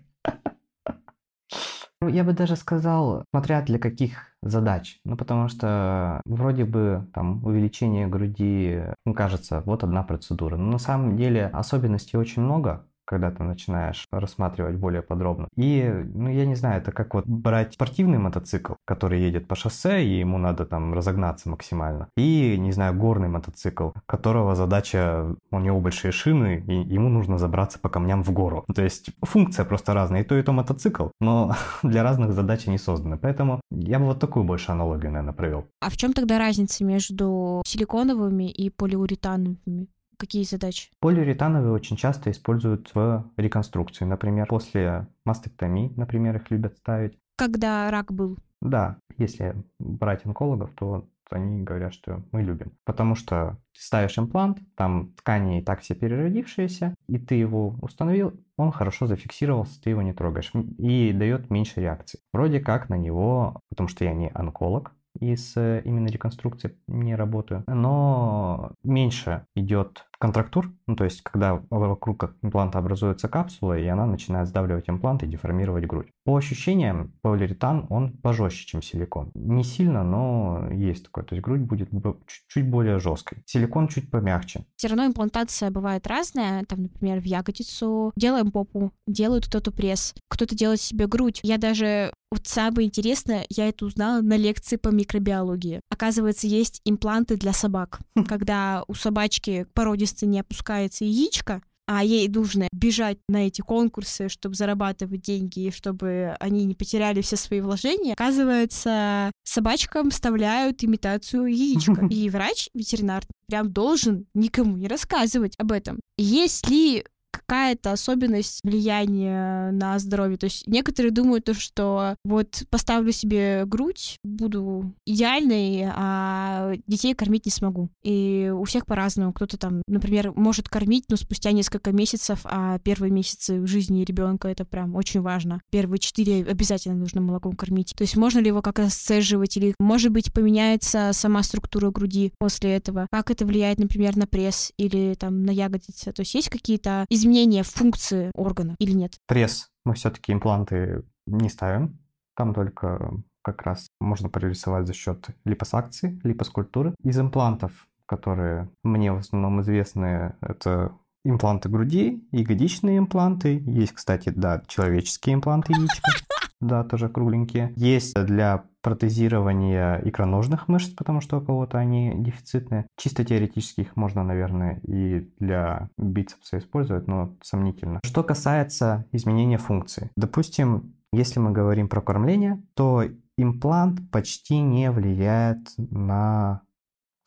Я 2.02 2.24
бы 2.24 2.34
даже 2.34 2.56
сказал, 2.56 3.26
смотря 3.34 3.62
для 3.64 3.80
каких 3.80 4.32
задач. 4.44 5.00
Ну, 5.04 5.18
потому 5.18 5.48
что 5.48 6.22
вроде 6.26 6.64
бы 6.64 7.08
там 7.14 7.44
увеличение 7.44 8.08
груди, 8.08 8.84
ну, 9.06 9.14
кажется, 9.14 9.62
вот 9.66 9.84
одна 9.84 10.04
процедура. 10.04 10.58
Но 10.58 10.72
на 10.74 10.78
самом 10.78 11.18
деле 11.18 11.48
особенностей 11.48 12.18
очень 12.18 12.44
много 12.44 12.86
когда 13.08 13.32
ты 13.32 13.44
начинаешь 13.44 14.06
рассматривать 14.12 14.76
более 14.76 15.02
подробно. 15.02 15.48
И, 15.56 15.84
ну, 16.14 16.30
я 16.30 16.46
не 16.46 16.56
знаю, 16.56 16.82
это 16.82 16.92
как 16.92 17.14
вот 17.14 17.26
брать 17.26 17.74
спортивный 17.74 18.18
мотоцикл, 18.18 18.74
который 18.86 19.22
едет 19.22 19.48
по 19.48 19.56
шоссе, 19.56 20.04
и 20.04 20.20
ему 20.20 20.38
надо 20.38 20.66
там 20.66 20.94
разогнаться 20.94 21.50
максимально. 21.50 22.10
И, 22.18 22.58
не 22.60 22.72
знаю, 22.72 22.94
горный 22.94 23.30
мотоцикл, 23.30 23.92
которого 24.06 24.56
задача, 24.56 25.36
у 25.52 25.60
него 25.60 25.80
большие 25.80 26.12
шины, 26.12 26.64
и 26.68 26.74
ему 26.74 27.10
нужно 27.10 27.38
забраться 27.38 27.80
по 27.80 27.90
камням 27.90 28.24
в 28.24 28.32
гору. 28.32 28.66
То 28.76 28.84
есть 28.84 29.12
функция 29.22 29.66
просто 29.66 29.94
разная. 29.94 30.22
И 30.22 30.24
то, 30.26 30.36
и 30.38 30.42
то 30.42 30.52
мотоцикл, 30.52 31.08
но 31.22 31.56
для 31.84 32.04
разных 32.04 32.34
задач 32.34 32.68
они 32.68 32.78
созданы. 32.78 33.18
Поэтому 33.18 33.62
я 33.72 34.00
бы 34.00 34.06
вот 34.06 34.20
такую 34.20 34.44
больше 34.44 34.72
аналогию, 34.72 35.12
наверное, 35.12 35.34
провел. 35.34 35.66
А 35.80 35.90
в 35.90 35.98
чем 35.98 36.14
тогда 36.14 36.38
разница 36.38 36.84
между 36.84 37.62
силиконовыми 37.66 38.50
и 38.50 38.70
полиуретановыми? 38.70 39.88
Какие 40.18 40.44
задачи? 40.44 40.90
Полиуретановые 41.00 41.72
очень 41.72 41.96
часто 41.96 42.32
используют 42.32 42.92
в 42.96 43.30
реконструкции. 43.38 44.04
Например, 44.04 44.48
после 44.48 45.08
мастектомии, 45.26 45.94
например, 45.96 46.38
их 46.38 46.50
любят 46.50 46.76
ставить. 46.78 47.18
Когда 47.36 47.90
рак 47.92 48.12
был? 48.12 48.38
Да, 48.62 48.98
если 49.18 49.56
брать 49.80 50.26
онкологов, 50.26 50.72
то 50.74 51.08
они 51.30 51.62
говорят, 51.62 51.94
что 51.94 52.24
мы 52.32 52.42
любим. 52.42 52.72
Потому 52.86 53.16
что 53.16 53.58
ты 53.74 53.82
ставишь 53.82 54.18
имплант, 54.18 54.60
там 54.76 55.14
ткани 55.18 55.60
и 55.60 55.64
так 55.64 55.82
все 55.82 55.94
переродившиеся, 55.94 56.96
и 57.08 57.20
ты 57.20 57.36
его 57.36 57.76
установил, 57.82 58.34
он 58.56 58.72
хорошо 58.72 59.06
зафиксировался, 59.06 59.82
ты 59.82 59.92
его 59.92 60.02
не 60.02 60.14
трогаешь, 60.14 60.52
и 60.80 61.12
дает 61.12 61.50
меньше 61.50 61.82
реакции. 61.82 62.20
Вроде 62.34 62.60
как 62.60 62.90
на 62.90 62.96
него, 62.96 63.60
потому 63.70 63.90
что 63.90 64.06
я 64.06 64.14
не 64.14 64.32
онколог, 64.34 64.94
и 65.20 65.36
с 65.36 65.58
э, 65.58 65.82
именно 65.86 66.08
реконструкцией 66.08 66.76
не 66.88 67.16
работаю, 67.16 67.64
но 67.68 68.74
меньше 68.84 69.46
идет 69.56 70.06
контрактур, 70.20 70.72
ну, 70.88 70.96
то 70.96 71.04
есть 71.04 71.22
когда 71.22 71.62
вокруг 71.70 72.36
импланта 72.42 72.80
образуется 72.80 73.28
капсула, 73.28 73.78
и 73.78 73.86
она 73.88 74.06
начинает 74.06 74.48
сдавливать 74.48 74.90
имплант 74.90 75.24
и 75.24 75.28
деформировать 75.28 75.86
грудь. 75.86 76.08
По 76.26 76.36
ощущениям, 76.36 77.14
полиуретан, 77.22 77.86
он 77.90 78.18
пожестче, 78.18 78.66
чем 78.66 78.82
силикон. 78.82 79.32
Не 79.36 79.64
сильно, 79.64 80.04
но 80.04 80.68
есть 80.72 81.06
такое, 81.06 81.24
то 81.24 81.36
есть 81.36 81.44
грудь 81.44 81.62
будет 81.62 81.90
чуть-чуть 82.28 82.70
более 82.70 83.00
жесткой. 83.00 83.44
Силикон 83.46 83.88
чуть 83.88 84.10
помягче. 84.10 84.66
Все 84.76 84.88
равно 84.88 85.06
имплантация 85.06 85.72
бывает 85.72 86.08
разная, 86.08 86.66
там, 86.66 86.84
например, 86.84 87.22
в 87.22 87.26
ягодицу 87.26 88.12
делаем 88.16 88.52
попу, 88.52 88.92
делают 89.06 89.48
кто-то 89.48 89.72
пресс, 89.72 90.16
кто-то 90.28 90.56
делает 90.56 90.82
себе 90.82 91.08
грудь. 91.08 91.40
Я 91.44 91.58
даже 91.58 92.12
вот 92.30 92.46
самое 92.48 92.88
интересное, 92.88 93.46
я 93.50 93.70
это 93.70 93.86
узнала 93.86 94.22
на 94.22 94.36
лекции 94.36 94.76
по 94.76 94.90
микробиологии. 94.90 95.80
Оказывается, 95.90 96.48
есть 96.48 96.82
импланты 96.84 97.38
для 97.38 97.54
собак. 97.54 98.00
Когда 98.28 98.84
у 98.88 98.94
собачки 98.94 99.66
породе 99.74 100.07
месяца 100.08 100.26
не 100.26 100.40
опускается 100.40 101.04
яичко, 101.04 101.62
а 101.90 102.04
ей 102.04 102.28
нужно 102.28 102.68
бежать 102.74 103.18
на 103.30 103.48
эти 103.48 103.62
конкурсы, 103.62 104.28
чтобы 104.28 104.56
зарабатывать 104.56 105.22
деньги, 105.22 105.72
чтобы 105.74 106.36
они 106.40 106.66
не 106.66 106.76
потеряли 106.76 107.22
все 107.22 107.38
свои 107.38 107.62
вложения. 107.62 108.14
Оказывается, 108.14 109.32
собачкам 109.46 110.10
вставляют 110.10 110.84
имитацию 110.84 111.46
яичка. 111.46 112.06
И 112.10 112.30
врач, 112.30 112.70
ветеринар, 112.74 113.24
прям 113.48 113.72
должен 113.72 114.26
никому 114.34 114.76
не 114.76 114.90
рассказывать 114.90 115.54
об 115.58 115.72
этом. 115.72 116.00
Есть 116.18 116.70
ли 116.70 117.06
какая-то 117.40 117.92
особенность 117.92 118.60
влияния 118.64 119.72
на 119.72 119.98
здоровье. 120.00 120.38
То 120.38 120.46
есть 120.46 120.68
некоторые 120.68 121.12
думают, 121.12 121.46
то, 121.46 121.54
что 121.54 122.16
вот 122.24 122.64
поставлю 122.70 123.12
себе 123.12 123.64
грудь, 123.66 124.18
буду 124.24 124.94
идеальной, 125.06 125.86
а 125.88 126.74
детей 126.88 127.14
кормить 127.14 127.46
не 127.46 127.52
смогу. 127.52 127.90
И 128.04 128.52
у 128.54 128.64
всех 128.64 128.86
по-разному. 128.86 129.34
Кто-то 129.34 129.58
там, 129.58 129.82
например, 129.88 130.32
может 130.36 130.70
кормить, 130.70 131.06
но 131.10 131.16
спустя 131.16 131.52
несколько 131.52 131.92
месяцев, 131.92 132.42
а 132.44 132.80
первые 132.80 133.12
месяцы 133.12 133.66
жизни 133.66 134.04
ребенка 134.04 134.48
это 134.48 134.66
прям 134.66 134.96
очень 134.96 135.22
важно. 135.22 135.62
Первые 135.72 136.00
четыре 136.00 136.44
обязательно 136.44 136.96
нужно 136.96 137.22
молоком 137.22 137.56
кормить. 137.56 137.94
То 137.96 138.04
есть 138.04 138.18
можно 138.18 138.40
ли 138.40 138.48
его 138.48 138.62
как-то 138.62 138.90
сцеживать 138.90 139.58
или, 139.58 139.76
может 139.80 140.12
быть, 140.12 140.34
поменяется 140.34 141.12
сама 141.14 141.44
структура 141.44 141.92
груди 141.92 142.34
после 142.38 142.76
этого? 142.76 143.08
Как 143.12 143.32
это 143.32 143.46
влияет, 143.46 143.80
например, 143.80 144.18
на 144.18 144.28
пресс 144.28 144.72
или 144.78 145.16
там 145.16 145.44
на 145.44 145.52
ягодицы? 145.52 146.12
То 146.12 146.22
есть 146.22 146.34
есть 146.34 146.50
какие-то 146.50 147.06
изменения 147.10 147.27
функции 147.64 148.32
органа 148.36 148.76
или 148.80 148.92
нет? 148.92 149.14
Пресс. 149.28 149.70
Мы 149.86 149.94
все-таки 149.94 150.34
импланты 150.34 151.04
не 151.26 151.50
ставим. 151.50 152.00
Там 152.36 152.54
только 152.54 153.12
как 153.42 153.62
раз 153.64 153.88
можно 154.00 154.30
прорисовать 154.30 154.88
за 154.88 154.94
счет 154.94 155.28
липосакции, 155.46 156.20
липоскультуры. 156.24 156.94
Из 157.04 157.18
имплантов, 157.20 157.88
которые 158.06 158.70
мне 158.84 159.12
в 159.14 159.18
основном 159.18 159.62
известны, 159.62 160.36
это 160.42 160.92
импланты 161.24 161.70
груди, 161.70 162.28
ягодичные 162.32 162.98
импланты. 162.98 163.64
Есть, 163.66 163.94
кстати, 163.94 164.30
да, 164.36 164.64
человеческие 164.68 165.36
импланты 165.36 165.74
яичка. 165.74 166.12
Да, 166.60 166.84
тоже 166.84 167.10
кругленькие. 167.10 167.72
Есть 167.76 168.16
для 168.16 168.66
протезирования 168.82 170.02
икроножных 170.04 170.68
мышц, 170.68 170.90
потому 170.90 171.22
что 171.22 171.38
у 171.38 171.42
кого-то 171.42 171.78
они 171.78 172.14
дефицитные. 172.18 172.88
Чисто 172.98 173.26
теоретически 173.26 173.82
их 173.82 173.96
можно, 173.96 174.24
наверное, 174.24 174.80
и 174.84 175.30
для 175.40 175.90
бицепса 175.98 176.58
использовать, 176.58 177.08
но 177.08 177.36
сомнительно. 177.44 178.00
Что 178.04 178.24
касается 178.24 179.06
изменения 179.12 179.58
функции. 179.58 180.10
Допустим, 180.16 180.96
если 181.12 181.40
мы 181.40 181.52
говорим 181.52 181.90
про 181.90 182.02
кормление, 182.02 182.64
то 182.76 183.04
имплант 183.38 184.10
почти 184.12 184.60
не 184.60 184.90
влияет 184.92 185.60
на 185.78 186.62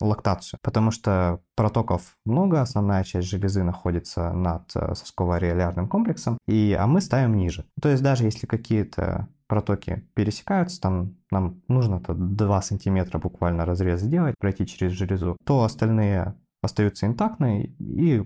лактацию, 0.01 0.59
потому 0.61 0.91
что 0.91 1.41
протоков 1.55 2.17
много, 2.25 2.61
основная 2.61 3.03
часть 3.03 3.27
железы 3.27 3.63
находится 3.63 4.33
над 4.33 4.71
э, 4.75 4.93
сосково-ареолярным 4.95 5.87
комплексом, 5.87 6.37
и, 6.47 6.75
а 6.79 6.87
мы 6.87 7.01
ставим 7.01 7.35
ниже. 7.35 7.65
То 7.81 7.89
есть 7.89 8.03
даже 8.03 8.23
если 8.23 8.47
какие-то 8.47 9.27
протоки 9.47 10.07
пересекаются, 10.13 10.79
там 10.79 11.17
нам 11.29 11.61
нужно-то 11.67 12.13
2 12.13 12.61
сантиметра 12.61 13.19
буквально 13.19 13.65
разрез 13.65 14.01
сделать, 14.01 14.35
пройти 14.39 14.65
через 14.65 14.93
железу, 14.93 15.37
то 15.45 15.63
остальные 15.63 16.35
остаются 16.61 17.05
интактные 17.05 17.67
и 17.79 18.23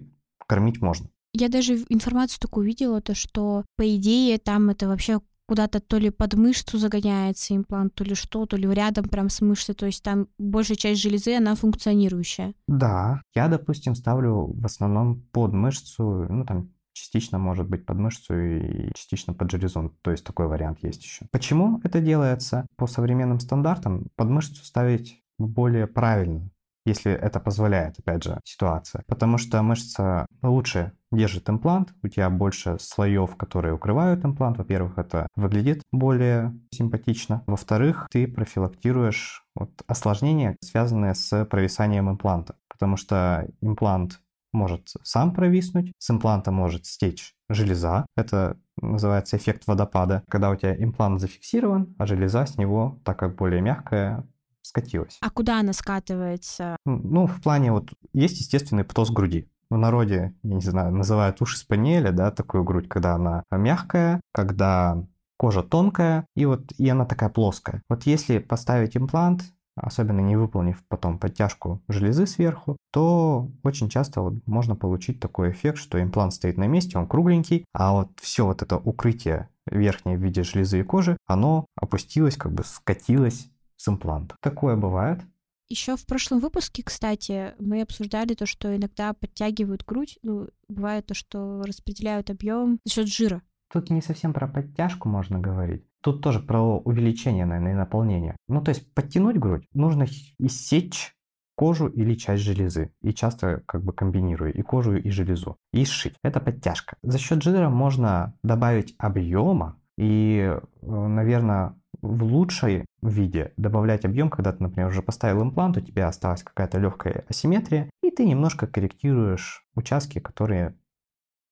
кормить 0.48 0.82
можно. 0.82 1.10
Я 1.34 1.50
даже 1.50 1.84
информацию 1.90 2.40
такую 2.40 2.66
видела, 2.66 3.02
то 3.02 3.14
что 3.14 3.66
по 3.76 3.96
идее 3.96 4.38
там 4.38 4.70
это 4.70 4.88
вообще 4.88 5.20
куда-то 5.48 5.80
то 5.80 5.98
ли 5.98 6.10
под 6.10 6.34
мышцу 6.36 6.78
загоняется 6.78 7.56
имплант, 7.56 7.94
то 7.96 8.04
ли 8.04 8.16
что, 8.16 8.46
то 8.46 8.58
ли 8.58 8.68
рядом 8.68 9.06
прям 9.06 9.30
с 9.30 9.42
мышцей, 9.42 9.76
то 9.76 9.86
есть 9.86 10.04
там 10.04 10.28
большая 10.38 10.78
часть 10.78 11.02
железы, 11.02 11.36
она 11.36 11.56
функционирующая. 11.56 12.54
Да, 12.68 13.22
я, 13.34 13.48
допустим, 13.48 13.96
ставлю 13.96 14.54
в 14.54 14.66
основном 14.66 15.22
под 15.32 15.54
мышцу, 15.54 16.26
ну 16.30 16.46
там 16.46 16.72
частично 16.94 17.38
может 17.38 17.70
быть 17.70 17.86
под 17.86 17.98
мышцу 17.98 18.40
и 18.40 18.92
частично 18.96 19.34
под 19.34 19.52
железу. 19.52 19.96
То 20.02 20.12
есть 20.12 20.24
такой 20.24 20.48
вариант 20.48 20.80
есть 20.82 21.04
еще. 21.04 21.26
Почему 21.32 21.82
это 21.84 22.00
делается? 22.00 22.66
По 22.78 22.88
современным 22.88 23.40
стандартам 23.40 24.08
под 24.16 24.30
мышцу 24.30 24.64
ставить 24.64 25.22
более 25.38 25.88
правильно 25.88 26.50
если 26.86 27.12
это 27.12 27.40
позволяет, 27.40 28.00
опять 28.00 28.24
же, 28.24 28.40
ситуация. 28.44 29.04
Потому 29.08 29.38
что 29.38 29.62
мышца 29.62 30.26
лучше 30.42 30.92
держит 31.12 31.50
имплант, 31.50 31.94
у 32.04 32.08
тебя 32.08 32.30
больше 32.30 32.78
слоев, 32.80 33.36
которые 33.36 33.74
укрывают 33.74 34.24
имплант. 34.24 34.58
Во-первых, 34.58 34.98
это 34.98 35.28
выглядит 35.36 35.82
более 35.92 36.54
симпатично. 36.72 37.44
Во-вторых, 37.48 38.08
ты 38.12 38.28
профилактируешь 38.28 39.44
вот 39.56 39.72
осложнения, 39.88 40.58
связанные 40.62 41.16
с 41.16 41.46
провисанием 41.46 42.10
импланта. 42.10 42.56
Потому 42.68 42.98
что 42.98 43.48
имплант 43.62 44.20
может 44.52 44.90
сам 45.04 45.34
провиснуть, 45.34 45.92
с 46.00 46.10
импланта 46.10 46.52
может 46.52 46.86
стечь 46.86 47.34
железа. 47.50 48.06
Это 48.16 48.58
называется 48.82 49.38
эффект 49.38 49.68
водопада, 49.68 50.24
когда 50.30 50.50
у 50.50 50.56
тебя 50.56 50.76
имплант 50.76 51.20
зафиксирован, 51.20 51.96
а 51.98 52.06
железа 52.06 52.46
с 52.46 52.58
него, 52.58 53.00
так 53.04 53.20
как 53.20 53.36
более 53.36 53.62
мягкая, 53.62 54.28
скатилась. 54.66 55.18
А 55.22 55.30
куда 55.30 55.60
она 55.60 55.74
скатывается? 55.74 56.78
Ну, 56.86 57.28
в 57.28 57.42
плане 57.42 57.72
вот 57.72 57.94
есть 58.14 58.40
естественный 58.40 58.84
птоз 58.84 59.12
груди. 59.12 59.50
В 59.70 59.78
народе, 59.78 60.36
я 60.44 60.56
не 60.56 60.62
знаю, 60.62 60.94
называют 60.94 61.42
уши 61.42 61.58
спаниеля, 61.58 62.12
да, 62.12 62.32
такую 62.32 62.64
грудь, 62.64 62.88
когда 62.88 63.16
она 63.16 63.44
мягкая, 63.52 64.22
когда 64.32 65.04
кожа 65.38 65.64
тонкая, 65.64 66.28
и 66.36 66.46
вот 66.46 66.72
и 66.78 66.88
она 66.88 67.06
такая 67.06 67.30
плоская. 67.30 67.82
Вот 67.90 68.04
если 68.04 68.38
поставить 68.38 68.96
имплант, 68.96 69.44
особенно 69.76 70.22
не 70.22 70.38
выполнив 70.38 70.82
потом 70.88 71.20
подтяжку 71.20 71.82
железы 71.88 72.26
сверху, 72.28 72.78
то 72.92 73.50
очень 73.64 73.90
часто 73.90 74.22
вот 74.22 74.36
можно 74.46 74.76
получить 74.76 75.20
такой 75.20 75.52
эффект, 75.52 75.78
что 75.78 76.02
имплант 76.02 76.34
стоит 76.34 76.58
на 76.58 76.68
месте, 76.68 76.98
он 76.98 77.08
кругленький, 77.08 77.66
а 77.74 77.94
вот 77.94 78.10
все 78.22 78.46
вот 78.46 78.62
это 78.62 78.78
укрытие 78.78 79.50
верхнее 79.70 80.18
в 80.18 80.22
виде 80.22 80.44
железы 80.44 80.80
и 80.80 80.84
кожи, 80.84 81.18
оно 81.26 81.66
опустилось, 81.76 82.38
как 82.38 82.54
бы 82.54 82.64
скатилось 82.64 83.50
с 83.78 83.88
импланта. 83.88 84.36
Такое 84.42 84.76
бывает. 84.76 85.22
Еще 85.68 85.96
в 85.96 86.06
прошлом 86.06 86.40
выпуске, 86.40 86.84
кстати, 86.84 87.54
мы 87.60 87.82
обсуждали 87.82 88.36
то, 88.36 88.46
что 88.46 88.76
иногда 88.76 89.14
подтягивают 89.14 89.84
грудь. 89.84 90.20
Ну, 90.22 90.50
бывает 90.68 91.08
то, 91.08 91.16
что 91.16 91.64
распределяют 91.64 92.30
объем 92.30 92.80
за 92.86 92.94
счет 92.94 93.08
жира. 93.08 93.42
Тут 93.74 93.90
не 93.90 94.02
совсем 94.02 94.32
про 94.32 94.48
подтяжку 94.48 95.10
можно 95.10 95.40
говорить. 95.40 95.84
Тут 96.02 96.22
тоже 96.22 96.40
про 96.40 96.78
увеличение, 96.78 97.46
наверное, 97.46 97.72
и 97.72 97.76
наполнение. 97.76 98.38
Ну, 98.48 98.62
то 98.62 98.70
есть 98.70 98.94
подтянуть 98.94 99.40
грудь 99.40 99.66
нужно 99.74 100.06
иссечь 100.38 101.16
кожу 101.56 101.88
или 101.88 102.14
часть 102.14 102.44
железы. 102.44 102.92
И 103.02 103.14
часто 103.14 103.64
как 103.66 103.84
бы 103.84 103.92
комбинирую 103.92 104.54
и 104.54 104.62
кожу, 104.62 104.98
и 104.98 105.10
железу. 105.10 105.58
И 105.74 105.84
сшить. 105.86 106.16
Это 106.24 106.40
подтяжка. 106.40 106.98
За 107.02 107.18
счет 107.18 107.42
жира 107.42 107.70
можно 107.70 108.38
добавить 108.44 108.94
объема 109.00 109.80
и, 109.98 110.54
э, 110.54 110.60
наверное, 110.82 111.76
в 112.02 112.24
лучшей 112.24 112.86
виде 113.02 113.54
добавлять 113.58 114.06
объем, 114.06 114.30
когда 114.30 114.52
ты, 114.52 114.64
например, 114.64 114.90
уже 114.90 115.02
поставил 115.02 115.44
имплант, 115.44 115.78
у 115.78 115.82
тебя 115.82 116.08
осталась 116.08 116.44
какая-то 116.44 116.78
легкая 116.80 117.26
асимметрия, 117.30 117.90
и 118.02 118.12
ты 118.12 118.26
немножко 118.26 118.68
корректируешь 118.68 119.66
участки, 119.76 120.20
которые 120.20 120.76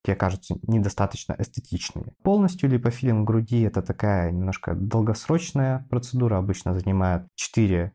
тебе 0.04 0.16
кажутся 0.16 0.56
недостаточно 0.68 1.36
эстетичными. 1.38 2.14
Полностью 2.24 2.70
липофилинг 2.70 3.26
груди 3.26 3.62
это 3.62 3.82
такая 3.82 4.32
немножко 4.32 4.76
долгосрочная 4.76 5.88
процедура, 5.90 6.38
обычно 6.38 6.74
занимает 6.74 7.28
4 7.36 7.94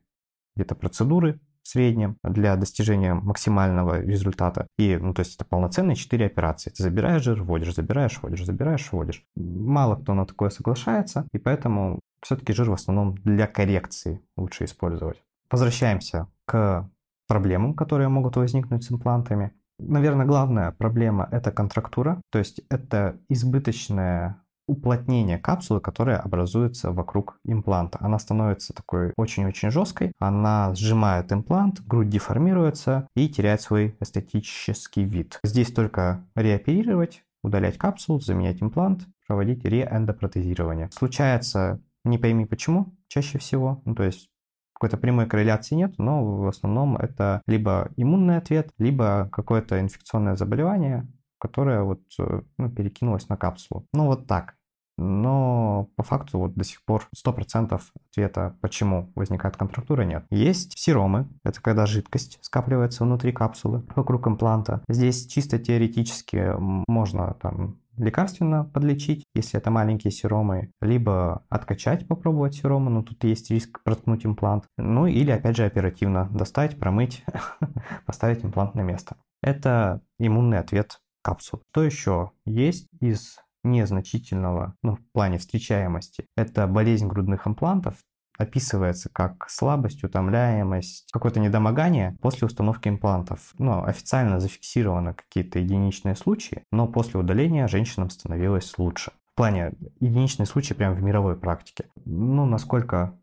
где-то 0.57 0.75
процедуры 0.75 1.41
в 1.69 1.71
среднем 1.71 2.17
для 2.23 2.57
достижения 2.57 3.13
максимального 3.13 4.01
результата. 4.01 4.67
И, 4.79 4.97
ну, 4.97 5.13
то 5.13 5.21
есть 5.21 5.35
это 5.35 5.45
полноценные 5.45 5.97
4 5.97 6.25
операции. 6.25 6.71
Ты 6.71 6.83
забираешь 6.83 7.23
жир, 7.23 7.43
вводишь, 7.43 7.75
забираешь, 7.75 8.19
вводишь, 8.23 8.47
забираешь, 8.47 8.89
вводишь. 8.91 9.23
Мало 9.37 9.97
кто 9.97 10.15
на 10.15 10.25
такое 10.25 10.49
соглашается, 10.49 11.29
и 11.35 11.39
поэтому 11.39 12.01
все-таки 12.23 12.55
жир 12.55 12.71
в 12.71 12.73
основном 12.73 13.17
для 13.17 13.47
коррекции 13.47 14.23
лучше 14.39 14.65
использовать. 14.65 15.23
Возвращаемся 15.51 16.29
к 16.47 16.89
проблемам, 17.29 17.75
которые 17.75 18.09
могут 18.09 18.37
возникнуть 18.37 18.85
с 18.85 18.91
имплантами. 18.91 19.53
Наверное, 19.79 20.25
главная 20.25 20.73
проблема– 20.73 21.29
это 21.31 21.53
контрактура, 21.53 22.23
то 22.31 22.39
есть 22.39 22.63
это 22.71 23.21
избыточное 23.29 24.41
уплотнение 24.69 25.39
капсулы, 25.39 25.81
которая 25.81 26.19
образуется 26.19 26.93
вокруг 26.93 27.39
импланта. 27.45 27.99
Она 28.01 28.19
становится 28.19 28.73
такой 28.73 29.13
очень-очень 29.17 29.71
жесткой, 29.71 30.13
она 30.21 30.73
сжимает 30.75 31.33
имплант, 31.33 31.81
грудь 31.87 32.09
деформируется 32.09 33.09
и 33.17 33.29
теряет 33.29 33.61
свой 33.61 33.97
эстетический 34.01 35.03
вид. 35.05 35.41
Здесь 35.43 35.73
только 35.73 36.25
реоперировать, 36.37 37.25
удалять 37.43 37.79
капсулу, 37.79 38.21
заменять 38.21 38.63
имплант, 38.63 39.07
проводить 39.27 39.65
реэндопротезирование. 39.65 40.91
Случается 40.93 41.81
не 42.05 42.19
пойми 42.19 42.47
почему, 42.47 42.95
чаще 43.09 43.39
всего. 43.39 43.83
Ну, 43.85 43.95
то 43.95 44.05
есть 44.05 44.29
какой-то 44.75 44.97
прямой 44.97 45.27
корреляции 45.27 45.75
нет, 45.75 45.99
но 45.99 46.25
в 46.25 46.47
основном 46.47 46.97
это 46.97 47.43
либо 47.47 47.91
иммунный 47.97 48.37
ответ, 48.37 48.71
либо 48.79 49.29
какое-то 49.33 49.81
инфекционное 49.81 50.37
заболевание, 50.37 51.09
которое 51.39 51.83
вот 51.83 52.01
э, 52.21 52.43
ну, 52.59 52.71
перекинулось 52.71 53.29
на 53.29 53.37
капсулу. 53.37 53.87
Ну 53.93 54.07
вот 54.07 54.27
так. 54.27 54.55
Но 54.99 55.89
по 55.97 56.03
факту 56.03 56.39
вот 56.39 56.55
до 56.55 56.65
сих 56.65 56.85
пор 56.85 57.09
100% 57.17 57.81
ответа, 58.11 58.57
почему 58.61 59.11
возникает 59.15 59.57
контрактура, 59.57 60.03
нет. 60.03 60.27
Есть 60.31 60.79
сиромы, 60.79 61.29
это 61.45 61.63
когда 61.63 61.87
жидкость 61.87 62.39
скапливается 62.43 63.05
внутри 63.05 63.33
капсулы, 63.33 63.85
вокруг 63.95 64.27
импланта. 64.27 64.83
Здесь 64.89 65.27
чисто 65.27 65.59
теоретически 65.59 66.53
можно 66.89 67.35
там 67.41 67.79
лекарственно 67.99 68.65
подлечить, 68.65 69.25
если 69.35 69.59
это 69.59 69.71
маленькие 69.71 70.11
серомы, 70.11 70.71
либо 70.81 71.45
откачать, 71.49 72.07
попробовать 72.07 72.55
серому, 72.55 72.91
но 72.91 73.03
тут 73.03 73.25
есть 73.25 73.51
риск 73.51 73.83
проткнуть 73.83 74.25
имплант. 74.25 74.65
Ну 74.77 75.07
или 75.07 75.31
опять 75.31 75.57
же 75.57 75.65
оперативно 75.65 76.29
достать, 76.33 76.79
промыть, 76.79 77.25
поставить 78.07 78.45
имплант 78.45 78.75
на 78.75 78.81
место. 78.81 79.17
Это 79.43 80.01
иммунный 80.19 80.59
ответ 80.59 81.01
капсул. 81.23 81.63
Что 81.71 81.83
еще 81.83 82.31
есть 82.45 82.89
из 83.01 83.39
незначительного, 83.65 84.75
ну, 84.83 84.97
в 84.97 85.13
плане 85.13 85.39
встречаемости, 85.39 86.27
это 86.37 86.67
болезнь 86.67 87.07
грудных 87.07 87.47
имплантов, 87.47 87.97
описывается 88.39 89.11
как 89.13 89.51
слабость, 89.51 90.05
утомляемость, 90.05 91.11
какое-то 91.13 91.41
недомогание 91.41 92.17
после 92.23 92.47
установки 92.47 92.89
имплантов. 92.89 93.53
Ну, 93.59 93.85
официально 93.85 94.41
зафиксированы 94.41 95.15
какие-то 95.15 95.59
единичные 95.59 96.15
случаи, 96.15 96.63
но 96.71 96.87
после 96.87 97.21
удаления 97.21 97.67
женщинам 97.67 98.11
становилось 98.11 98.79
лучше. 98.79 99.13
В 99.33 99.35
плане 99.35 99.73
единичные 100.01 100.47
случаи 100.47 100.75
прямо 100.75 100.95
в 100.95 101.03
мировой 101.03 101.37
практике. 101.37 101.87
Ну, 102.05 102.47
насколько 102.47 103.19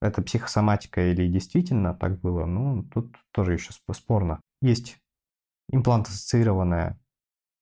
это 0.00 0.22
психосоматика 0.22 1.10
или 1.10 1.26
действительно 1.28 1.94
так 1.94 2.20
было, 2.20 2.44
ну, 2.46 2.84
тут 2.84 3.16
тоже 3.32 3.54
еще 3.54 3.72
спорно. 3.92 4.40
Есть 4.60 4.98
имплант-ассоциированная 5.70 6.98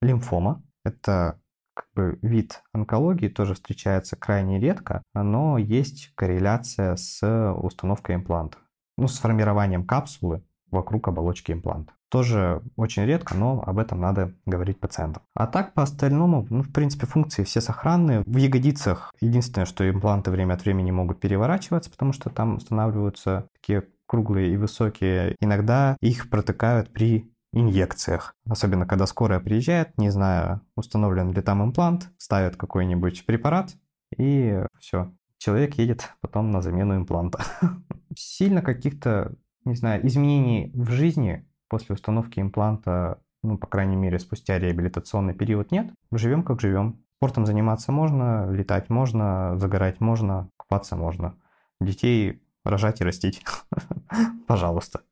лимфома. 0.02 0.62
Это 0.84 1.40
как 1.74 1.86
бы 1.94 2.18
вид 2.22 2.62
онкологии 2.72 3.28
тоже 3.28 3.54
встречается 3.54 4.16
крайне 4.16 4.60
редко, 4.60 5.02
но 5.12 5.58
есть 5.58 6.12
корреляция 6.14 6.96
с 6.96 7.52
установкой 7.52 8.16
импланта. 8.16 8.58
Ну, 8.96 9.08
с 9.08 9.18
формированием 9.18 9.84
капсулы 9.84 10.42
вокруг 10.70 11.08
оболочки 11.08 11.52
импланта. 11.52 11.92
Тоже 12.10 12.62
очень 12.76 13.04
редко, 13.04 13.34
но 13.34 13.62
об 13.66 13.78
этом 13.78 14.00
надо 14.00 14.34
говорить 14.46 14.78
пациентам. 14.78 15.24
А 15.34 15.48
так, 15.48 15.74
по 15.74 15.82
остальному, 15.82 16.46
ну, 16.48 16.62
в 16.62 16.72
принципе, 16.72 17.06
функции 17.06 17.42
все 17.42 17.60
сохранные. 17.60 18.22
В 18.24 18.36
ягодицах 18.36 19.12
единственное, 19.20 19.66
что 19.66 19.88
импланты 19.88 20.30
время 20.30 20.54
от 20.54 20.64
времени 20.64 20.92
могут 20.92 21.18
переворачиваться, 21.18 21.90
потому 21.90 22.12
что 22.12 22.30
там 22.30 22.56
устанавливаются 22.56 23.48
такие 23.60 23.84
круглые 24.06 24.52
и 24.52 24.56
высокие. 24.56 25.34
Иногда 25.40 25.96
их 26.00 26.30
протыкают 26.30 26.92
при 26.92 27.33
инъекциях. 27.54 28.34
Особенно, 28.48 28.86
когда 28.86 29.06
скорая 29.06 29.40
приезжает, 29.40 29.96
не 29.96 30.10
знаю, 30.10 30.60
установлен 30.76 31.32
ли 31.32 31.40
там 31.40 31.64
имплант, 31.64 32.10
ставят 32.18 32.56
какой-нибудь 32.56 33.24
препарат, 33.26 33.74
и 34.16 34.60
все. 34.78 35.12
Человек 35.38 35.74
едет 35.74 36.10
потом 36.20 36.50
на 36.50 36.60
замену 36.62 36.96
импланта. 36.96 37.44
Сильно 38.16 38.62
каких-то, 38.62 39.34
не 39.64 39.74
знаю, 39.74 40.06
изменений 40.06 40.70
в 40.74 40.90
жизни 40.90 41.48
после 41.68 41.94
установки 41.94 42.40
импланта, 42.40 43.20
ну, 43.42 43.58
по 43.58 43.66
крайней 43.66 43.96
мере, 43.96 44.18
спустя 44.18 44.58
реабилитационный 44.58 45.34
период 45.34 45.70
нет. 45.70 45.92
Живем 46.12 46.42
как 46.42 46.60
живем. 46.60 47.04
Спортом 47.16 47.46
заниматься 47.46 47.92
можно, 47.92 48.50
летать 48.50 48.90
можно, 48.90 49.56
загорать 49.58 50.00
можно, 50.00 50.50
купаться 50.56 50.96
можно. 50.96 51.36
Детей 51.80 52.42
рожать 52.64 53.00
и 53.00 53.04
растить. 53.04 53.44
Пожалуйста. 54.46 55.02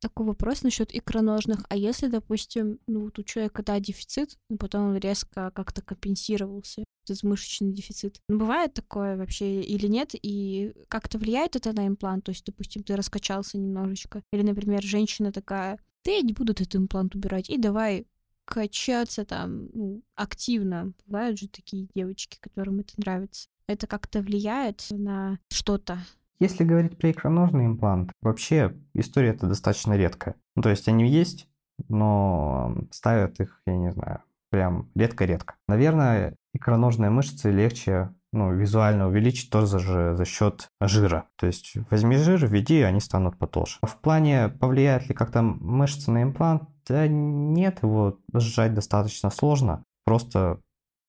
Такой 0.00 0.26
вопрос 0.26 0.62
насчет 0.62 0.94
икроножных. 0.94 1.64
А 1.68 1.76
если, 1.76 2.06
допустим, 2.06 2.78
ну 2.86 3.04
вот 3.04 3.18
у 3.18 3.24
человека, 3.24 3.64
да, 3.64 3.80
дефицит, 3.80 4.38
но 4.48 4.56
потом 4.56 4.90
он 4.90 4.96
резко 4.98 5.50
как-то 5.50 5.82
компенсировался, 5.82 6.84
этот 7.04 7.22
мышечный 7.24 7.72
дефицит. 7.72 8.20
Ну, 8.28 8.38
бывает 8.38 8.74
такое 8.74 9.16
вообще 9.16 9.60
или 9.60 9.86
нет? 9.88 10.10
И 10.14 10.72
как-то 10.88 11.18
влияет 11.18 11.56
это 11.56 11.72
на 11.72 11.86
имплант? 11.88 12.24
То 12.24 12.30
есть, 12.30 12.44
допустим, 12.44 12.84
ты 12.84 12.94
раскачался 12.94 13.58
немножечко. 13.58 14.22
Или, 14.32 14.42
например, 14.42 14.82
женщина 14.82 15.32
такая, 15.32 15.78
я 16.04 16.20
не 16.22 16.32
буду 16.32 16.52
этот 16.52 16.74
имплант 16.76 17.14
убирать, 17.14 17.50
и 17.50 17.58
давай 17.58 18.06
качаться 18.44 19.24
там 19.24 19.68
ну, 19.74 20.02
активно. 20.14 20.92
Бывают 21.06 21.38
же 21.38 21.48
такие 21.48 21.88
девочки, 21.94 22.38
которым 22.40 22.80
это 22.80 22.94
нравится. 22.96 23.48
Это 23.66 23.86
как-то 23.86 24.20
влияет 24.20 24.86
на 24.90 25.38
что-то 25.50 25.98
если 26.40 26.64
говорить 26.64 26.98
про 26.98 27.10
икроножный 27.10 27.66
имплант, 27.66 28.12
вообще 28.20 28.74
история 28.94 29.30
это 29.30 29.46
достаточно 29.46 29.94
редкая. 29.94 30.36
Ну, 30.56 30.62
то 30.62 30.70
есть 30.70 30.88
они 30.88 31.08
есть, 31.08 31.48
но 31.88 32.76
ставят 32.90 33.40
их, 33.40 33.60
я 33.66 33.76
не 33.76 33.92
знаю, 33.92 34.22
прям 34.50 34.88
редко-редко. 34.94 35.54
Наверное, 35.66 36.36
икроножные 36.54 37.10
мышцы 37.10 37.50
легче 37.50 38.10
ну, 38.32 38.52
визуально 38.52 39.08
увеличить 39.08 39.50
тоже 39.50 39.78
же 39.78 40.14
за 40.16 40.24
счет 40.24 40.68
жира. 40.80 41.24
То 41.36 41.46
есть 41.46 41.76
возьми 41.90 42.16
жир, 42.16 42.46
введи, 42.46 42.80
и 42.80 42.82
они 42.82 43.00
станут 43.00 43.38
потолще. 43.38 43.78
В 43.82 43.96
плане, 43.96 44.48
повлияет 44.48 45.08
ли 45.08 45.14
как-то 45.14 45.42
мышцы 45.42 46.10
на 46.10 46.22
имплант, 46.22 46.64
да 46.86 47.06
нет, 47.08 47.82
его 47.82 48.18
сжать 48.32 48.74
достаточно 48.74 49.30
сложно, 49.30 49.84
просто 50.04 50.60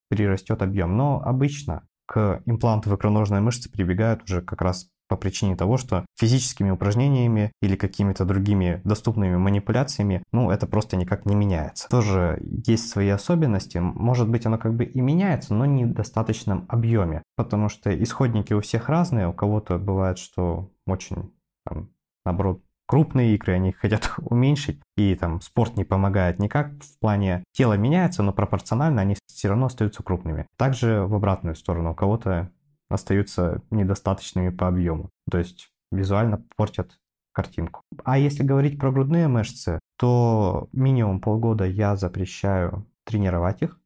прирастет 0.09 0.61
объем. 0.61 0.95
Но 0.97 1.21
обычно 1.23 1.83
к 2.05 2.41
импланту 2.45 2.89
в 2.89 2.95
икроножной 2.95 3.41
мышце 3.41 3.69
прибегают 3.69 4.23
уже 4.23 4.41
как 4.41 4.61
раз 4.61 4.89
по 5.09 5.17
причине 5.17 5.57
того, 5.57 5.77
что 5.77 6.05
физическими 6.17 6.69
упражнениями 6.69 7.51
или 7.61 7.75
какими-то 7.75 8.23
другими 8.23 8.79
доступными 8.85 9.35
манипуляциями, 9.35 10.23
ну, 10.31 10.51
это 10.51 10.67
просто 10.67 10.95
никак 10.95 11.25
не 11.25 11.35
меняется. 11.35 11.89
Тоже 11.89 12.39
есть 12.41 12.89
свои 12.89 13.09
особенности. 13.09 13.79
Может 13.79 14.29
быть, 14.29 14.45
оно 14.45 14.57
как 14.57 14.75
бы 14.75 14.85
и 14.85 15.01
меняется, 15.01 15.53
но 15.53 15.65
не 15.65 15.85
в 15.85 15.93
достаточном 15.93 16.65
объеме, 16.69 17.23
потому 17.35 17.67
что 17.67 17.91
исходники 18.01 18.53
у 18.53 18.61
всех 18.61 18.87
разные. 18.87 19.27
У 19.27 19.33
кого-то 19.33 19.79
бывает, 19.79 20.19
что 20.19 20.71
очень, 20.85 21.33
там, 21.65 21.89
наоборот, 22.23 22.61
крупные 22.89 23.35
икры, 23.35 23.53
они 23.53 23.71
хотят 23.71 24.13
уменьшить, 24.17 24.79
и 24.95 25.15
там 25.15 25.41
спорт 25.41 25.77
не 25.77 25.85
помогает 25.85 26.39
никак 26.39 26.71
в 26.83 26.99
плане 26.99 27.43
тело 27.51 27.73
меняется, 27.73 28.23
но 28.23 28.33
пропорционально 28.33 29.01
они 29.01 29.15
все 29.27 29.47
равно 29.47 29.67
остаются 29.67 30.03
крупными. 30.03 30.45
Также 30.57 31.05
в 31.05 31.15
обратную 31.15 31.55
сторону, 31.55 31.91
у 31.91 31.95
кого-то 31.95 32.51
остаются 32.89 33.61
недостаточными 33.69 34.49
по 34.49 34.67
объему. 34.67 35.09
То 35.29 35.37
есть 35.37 35.69
визуально 35.91 36.43
портят 36.55 36.99
картинку. 37.33 37.81
А 38.03 38.17
если 38.17 38.43
говорить 38.43 38.79
про 38.79 38.91
грудные 38.91 39.27
мышцы, 39.27 39.79
то 39.97 40.67
минимум 40.71 41.21
полгода 41.21 41.65
я 41.65 41.95
запрещаю 41.95 42.85
тренировать 43.05 43.61
их 43.61 43.79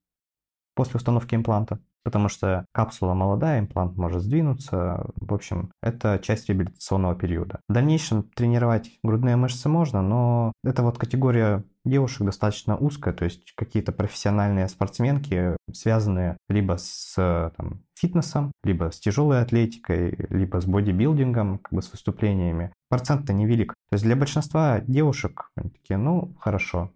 после 0.75 0.97
установки 0.97 1.35
импланта 1.35 1.79
потому 2.03 2.29
что 2.29 2.65
капсула 2.73 3.13
молодая, 3.13 3.59
имплант 3.59 3.97
может 3.97 4.21
сдвинуться. 4.21 5.05
В 5.15 5.33
общем, 5.33 5.71
это 5.81 6.19
часть 6.21 6.49
реабилитационного 6.49 7.15
периода. 7.15 7.61
В 7.67 7.73
дальнейшем 7.73 8.23
тренировать 8.23 8.91
грудные 9.03 9.35
мышцы 9.35 9.69
можно, 9.69 10.01
но 10.01 10.53
это 10.63 10.83
вот 10.83 10.97
категория 10.97 11.63
девушек 11.85 12.23
достаточно 12.23 12.77
узкая, 12.77 13.13
то 13.13 13.25
есть 13.25 13.53
какие-то 13.55 13.91
профессиональные 13.91 14.67
спортсменки, 14.67 15.57
связанные 15.71 16.37
либо 16.49 16.77
с 16.77 17.15
там, 17.57 17.83
фитнесом, 17.95 18.51
либо 18.63 18.91
с 18.91 18.99
тяжелой 18.99 19.41
атлетикой, 19.41 20.15
либо 20.29 20.61
с 20.61 20.65
бодибилдингом, 20.65 21.59
как 21.59 21.73
бы 21.73 21.81
с 21.81 21.91
выступлениями. 21.91 22.73
Процент-то 22.89 23.33
невелик. 23.33 23.73
То 23.89 23.95
есть 23.95 24.03
для 24.03 24.15
большинства 24.15 24.79
девушек 24.81 25.49
они 25.55 25.69
такие, 25.69 25.97
ну, 25.97 26.35
хорошо, 26.39 26.91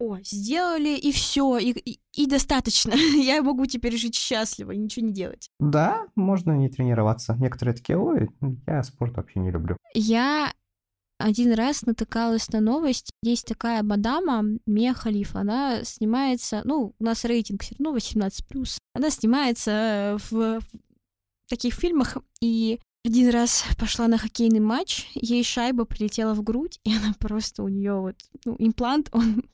о, 0.00 0.18
сделали 0.24 0.96
и 0.98 1.12
все, 1.12 1.56
и, 1.56 1.70
и, 1.70 2.00
и 2.14 2.26
достаточно. 2.26 2.92
Я 3.14 3.42
могу 3.42 3.64
теперь 3.66 3.96
жить 3.96 4.16
счастливо 4.16 4.72
и 4.72 4.76
ничего 4.76 5.06
не 5.06 5.12
делать. 5.12 5.50
Да, 5.60 6.06
можно 6.16 6.52
не 6.52 6.68
тренироваться. 6.68 7.36
Некоторые 7.38 7.76
такие, 7.76 7.96
ой, 7.96 8.28
я 8.66 8.82
спорт 8.82 9.16
вообще 9.16 9.38
не 9.38 9.50
люблю. 9.50 9.76
Я 9.94 10.52
один 11.24 11.54
раз 11.54 11.86
натыкалась 11.86 12.50
на 12.50 12.60
новость. 12.60 13.10
Есть 13.22 13.46
такая 13.46 13.82
мадама, 13.82 14.44
Мия 14.66 14.92
Халиф, 14.92 15.34
она 15.36 15.82
снимается, 15.82 16.60
ну, 16.64 16.94
у 16.98 17.04
нас 17.04 17.24
рейтинг 17.24 17.62
все 17.62 17.74
равно 17.78 17.96
18+. 17.96 18.78
Она 18.92 19.08
снимается 19.08 20.18
в 20.28 20.60
таких 21.48 21.72
фильмах, 21.72 22.18
и 22.42 22.78
один 23.06 23.30
раз 23.30 23.64
пошла 23.78 24.06
на 24.06 24.18
хоккейный 24.18 24.60
матч, 24.60 25.08
ей 25.14 25.42
шайба 25.42 25.86
прилетела 25.86 26.34
в 26.34 26.42
грудь, 26.42 26.78
и 26.84 26.94
она 26.94 27.14
просто 27.18 27.62
у 27.62 27.68
нее 27.68 27.94
вот 27.94 28.16
ну, 28.44 28.56
имплант, 28.58 29.08
он 29.12 29.44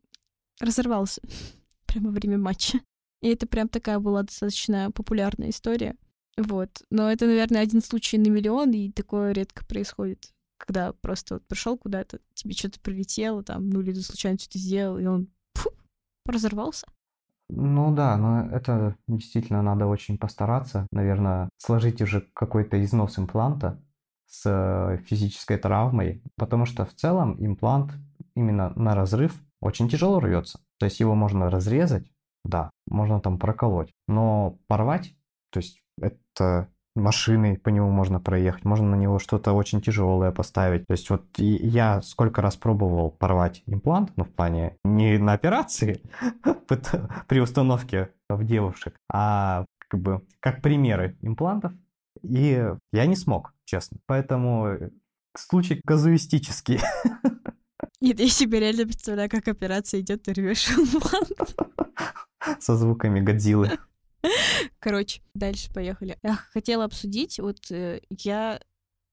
разорвался 0.60 1.22
прямо 1.86 2.08
во 2.08 2.14
время 2.14 2.36
матча. 2.38 2.80
И 3.20 3.28
это 3.28 3.46
прям 3.46 3.68
такая 3.68 4.00
была 4.00 4.24
достаточно 4.24 4.90
популярная 4.90 5.50
история. 5.50 5.94
Вот. 6.36 6.82
Но 6.90 7.12
это, 7.12 7.26
наверное, 7.26 7.62
один 7.62 7.80
случай 7.80 8.18
на 8.18 8.28
миллион, 8.28 8.72
и 8.72 8.90
такое 8.90 9.30
редко 9.30 9.64
происходит. 9.64 10.32
Когда 10.64 10.92
просто 10.92 11.34
вот 11.34 11.46
пришел 11.48 11.76
куда-то, 11.76 12.20
тебе 12.34 12.54
что-то 12.54 12.78
прилетело, 12.78 13.42
там, 13.42 13.68
ну 13.68 13.80
или 13.80 13.94
случайно 13.94 14.38
что-то 14.38 14.58
сделал, 14.58 14.96
и 14.96 15.06
он 15.06 15.26
фу, 15.54 15.70
разорвался. 16.24 16.86
Ну 17.50 17.92
да, 17.92 18.16
но 18.16 18.46
это 18.46 18.96
действительно 19.08 19.60
надо 19.60 19.86
очень 19.86 20.18
постараться. 20.18 20.86
Наверное, 20.92 21.48
сложить 21.58 22.00
уже 22.00 22.20
какой-то 22.32 22.82
износ 22.82 23.18
импланта 23.18 23.82
с 24.26 25.00
физической 25.06 25.58
травмой, 25.58 26.22
потому 26.36 26.64
что 26.64 26.84
в 26.86 26.94
целом 26.94 27.36
имплант 27.44 27.92
именно 28.36 28.72
на 28.76 28.94
разрыв 28.94 29.34
очень 29.60 29.88
тяжело 29.88 30.20
рвется. 30.20 30.60
То 30.78 30.86
есть 30.86 31.00
его 31.00 31.16
можно 31.16 31.50
разрезать, 31.50 32.06
да, 32.44 32.70
можно 32.86 33.20
там 33.20 33.38
проколоть, 33.38 33.92
но 34.06 34.58
порвать, 34.68 35.16
то 35.50 35.58
есть 35.58 35.82
это 36.00 36.68
машины 36.94 37.56
по 37.56 37.68
нему 37.68 37.90
можно 37.90 38.20
проехать, 38.20 38.64
можно 38.64 38.90
на 38.90 38.94
него 38.96 39.18
что-то 39.18 39.52
очень 39.52 39.80
тяжелое 39.80 40.30
поставить. 40.32 40.86
То 40.86 40.92
есть 40.92 41.08
вот 41.10 41.24
я 41.38 42.02
сколько 42.02 42.42
раз 42.42 42.56
пробовал 42.56 43.10
порвать 43.10 43.62
имплант, 43.66 44.12
ну 44.16 44.24
в 44.24 44.30
плане 44.30 44.76
не 44.84 45.18
на 45.18 45.32
операции 45.32 46.02
при 47.28 47.40
установке 47.40 48.10
в 48.28 48.44
девушек, 48.44 48.94
а 49.10 49.64
как 49.88 50.00
бы 50.00 50.22
как 50.40 50.62
примеры 50.62 51.16
имплантов. 51.22 51.72
И 52.22 52.64
я 52.92 53.06
не 53.06 53.16
смог, 53.16 53.54
честно. 53.64 53.98
Поэтому 54.06 54.78
случай 55.36 55.80
казуистический. 55.84 56.80
Нет, 58.00 58.20
я 58.20 58.28
себе 58.28 58.60
реально 58.60 58.84
представляю, 58.84 59.30
как 59.30 59.48
операция 59.48 60.00
идет, 60.00 60.22
ты 60.22 60.32
рвешь 60.32 60.70
имплант. 60.76 61.56
Со 62.58 62.76
звуками 62.76 63.20
Годзиллы. 63.20 63.78
Короче, 64.78 65.22
дальше 65.34 65.72
поехали. 65.72 66.18
Я 66.22 66.34
хотела 66.34 66.84
обсудить, 66.84 67.38
вот 67.38 67.70
э, 67.70 68.00
я 68.10 68.60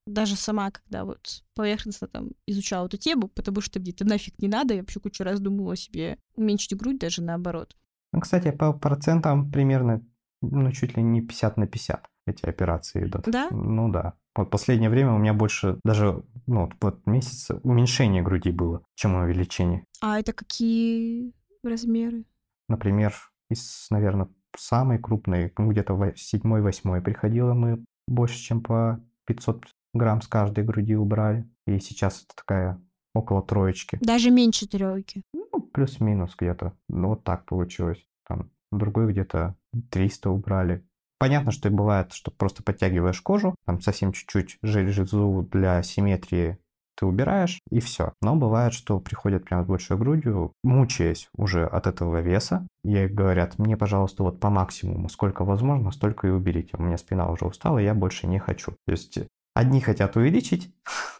даже 0.06 0.36
сама, 0.36 0.70
когда 0.70 1.04
вот 1.04 1.44
поверхностно 1.54 2.08
там 2.08 2.30
изучала 2.46 2.86
эту 2.86 2.96
тему, 2.96 3.28
потому 3.28 3.60
что 3.60 3.80
мне 3.80 3.92
это 3.92 4.04
нафиг 4.04 4.38
не 4.38 4.48
надо, 4.48 4.74
я 4.74 4.80
вообще 4.80 5.00
кучу 5.00 5.24
раз 5.24 5.40
думала 5.40 5.76
себе 5.76 6.18
уменьшить 6.34 6.76
грудь, 6.76 6.98
даже 6.98 7.22
наоборот. 7.22 7.76
Ну, 8.12 8.20
кстати, 8.20 8.50
по 8.50 8.72
процентам 8.72 9.50
примерно, 9.50 10.04
ну, 10.42 10.72
чуть 10.72 10.96
ли 10.96 11.02
не 11.02 11.20
50 11.20 11.56
на 11.56 11.66
50 11.66 12.06
эти 12.26 12.46
операции 12.46 13.06
идут. 13.06 13.22
Да? 13.26 13.48
Ну 13.50 13.90
да. 13.90 14.14
Вот 14.34 14.50
последнее 14.50 14.90
время 14.90 15.12
у 15.12 15.18
меня 15.18 15.34
больше 15.34 15.78
даже 15.84 16.24
ну, 16.46 16.70
вот 16.80 17.06
месяц 17.06 17.50
уменьшение 17.62 18.22
груди 18.22 18.50
было, 18.50 18.84
чем 18.94 19.14
увеличение. 19.16 19.84
А 20.00 20.18
это 20.18 20.32
какие 20.32 21.32
размеры? 21.62 22.24
Например, 22.68 23.14
из, 23.48 23.86
наверное, 23.90 24.28
самой 24.56 24.98
крупной, 24.98 25.52
ну, 25.56 25.70
где-то 25.70 25.94
в 25.94 26.16
седьмой-восьмой 26.16 27.00
приходило, 27.00 27.54
мы 27.54 27.84
больше, 28.06 28.38
чем 28.38 28.62
по 28.62 29.00
500 29.26 29.64
грамм 29.94 30.22
с 30.22 30.28
каждой 30.28 30.64
груди 30.64 30.96
убрали. 30.96 31.48
И 31.66 31.78
сейчас 31.78 32.24
это 32.24 32.36
такая 32.36 32.80
около 33.14 33.42
троечки. 33.42 33.98
Даже 34.00 34.30
меньше 34.30 34.66
тройки? 34.68 35.22
Ну, 35.32 35.60
плюс-минус 35.60 36.34
где-то. 36.38 36.76
Ну, 36.88 37.08
вот 37.08 37.24
так 37.24 37.44
получилось. 37.44 38.04
Там 38.26 38.50
другой 38.70 39.12
где-то 39.12 39.56
300 39.90 40.30
убрали. 40.30 40.86
Понятно, 41.18 41.52
что 41.52 41.68
и 41.68 41.72
бывает, 41.72 42.12
что 42.12 42.30
просто 42.30 42.62
подтягиваешь 42.62 43.20
кожу, 43.20 43.54
там 43.66 43.80
совсем 43.80 44.12
чуть-чуть 44.12 44.58
железу 44.62 45.46
для 45.52 45.82
симметрии 45.82 46.58
ты 47.00 47.06
убираешь, 47.06 47.60
и 47.70 47.80
все. 47.80 48.12
Но 48.20 48.36
бывает, 48.36 48.74
что 48.74 49.00
приходят 49.00 49.44
прямо 49.44 49.64
с 49.64 49.66
большой 49.66 49.96
грудью, 49.96 50.52
мучаясь 50.62 51.28
уже 51.34 51.64
от 51.64 51.86
этого 51.86 52.20
веса, 52.20 52.66
и 52.84 53.06
говорят, 53.06 53.58
мне, 53.58 53.76
пожалуйста, 53.76 54.22
вот 54.22 54.38
по 54.38 54.50
максимуму, 54.50 55.08
сколько 55.08 55.44
возможно, 55.44 55.90
столько 55.92 56.28
и 56.28 56.30
уберите. 56.30 56.76
У 56.76 56.82
меня 56.82 56.98
спина 56.98 57.30
уже 57.30 57.46
устала, 57.46 57.78
я 57.78 57.94
больше 57.94 58.26
не 58.26 58.38
хочу. 58.38 58.72
То 58.86 58.92
есть 58.92 59.18
одни 59.54 59.80
хотят 59.80 60.16
увеличить, 60.16 60.70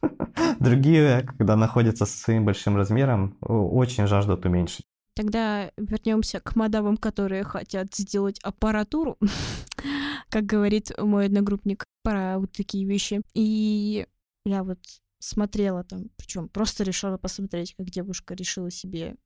другие, 0.61 1.23
когда 1.23 1.57
находятся 1.57 2.05
со 2.05 2.19
своим 2.19 2.45
большим 2.45 2.77
размером, 2.77 3.39
очень 3.41 4.07
жаждут 4.07 4.45
уменьшить. 4.45 4.85
Тогда 5.15 5.71
вернемся 5.77 6.41
к 6.41 6.57
мадамам, 6.57 6.97
которые 6.97 7.43
хотят 7.45 7.95
сделать 7.95 8.39
аппаратуру, 8.41 9.17
как 10.29 10.45
говорит 10.45 10.93
мой 10.99 11.27
одногруппник, 11.27 11.85
про 12.03 12.39
вот 12.39 12.53
такие 12.53 12.87
вещи. 12.87 13.23
И 13.35 14.07
я 14.45 14.63
вот 14.63 14.79
смотрела 15.21 15.85
там, 15.85 16.07
причем 16.17 16.49
просто 16.49 16.83
решила 16.83 17.17
посмотреть, 17.17 17.75
как 17.77 17.89
девушка 17.91 18.35
решила 18.35 18.71
себе 18.71 19.17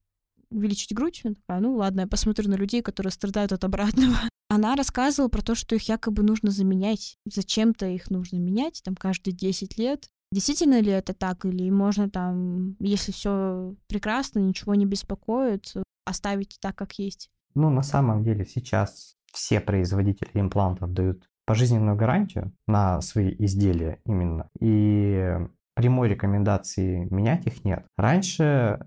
увеличить 0.50 0.94
грудь. 0.94 1.22
Она 1.24 1.35
такая, 1.35 1.61
ну 1.61 1.76
ладно, 1.76 2.02
я 2.02 2.07
посмотрю 2.07 2.50
на 2.50 2.54
людей, 2.54 2.83
которые 2.83 3.12
страдают 3.12 3.52
от 3.52 3.64
обратного. 3.64 4.14
Она 4.48 4.76
рассказывала 4.76 5.28
про 5.28 5.42
то, 5.42 5.54
что 5.54 5.74
их 5.74 5.88
якобы 5.88 6.22
нужно 6.22 6.50
заменять. 6.50 7.16
Зачем-то 7.24 7.87
их 7.87 8.11
нужно 8.11 8.37
менять, 8.37 8.83
там, 8.85 8.94
каждые 8.94 9.35
10 9.35 9.78
лет. 9.78 10.09
Действительно 10.30 10.80
ли 10.80 10.90
это 10.90 11.14
так, 11.14 11.44
или 11.44 11.70
можно 11.70 12.11
там, 12.11 12.76
если 12.80 13.12
все 13.12 13.74
прекрасно, 13.87 14.40
ничего 14.40 14.74
не 14.74 14.85
беспокоит, 14.85 15.72
оставить 16.04 16.59
так, 16.61 16.76
как 16.76 16.92
есть? 16.98 17.30
Ну, 17.54 17.70
на 17.70 17.83
самом 17.83 18.24
деле 18.24 18.44
сейчас 18.44 19.16
все 19.33 19.61
производители 19.61 20.30
имплантов 20.35 20.92
дают 20.92 21.28
пожизненную 21.46 21.96
гарантию 21.96 22.52
на 22.66 23.00
свои 23.00 23.35
изделия 23.38 24.00
именно. 24.07 24.48
И 24.61 25.38
прямой 25.74 26.08
рекомендации 26.08 27.06
менять 27.10 27.46
их 27.46 27.64
нет. 27.64 27.87
Раньше 27.96 28.87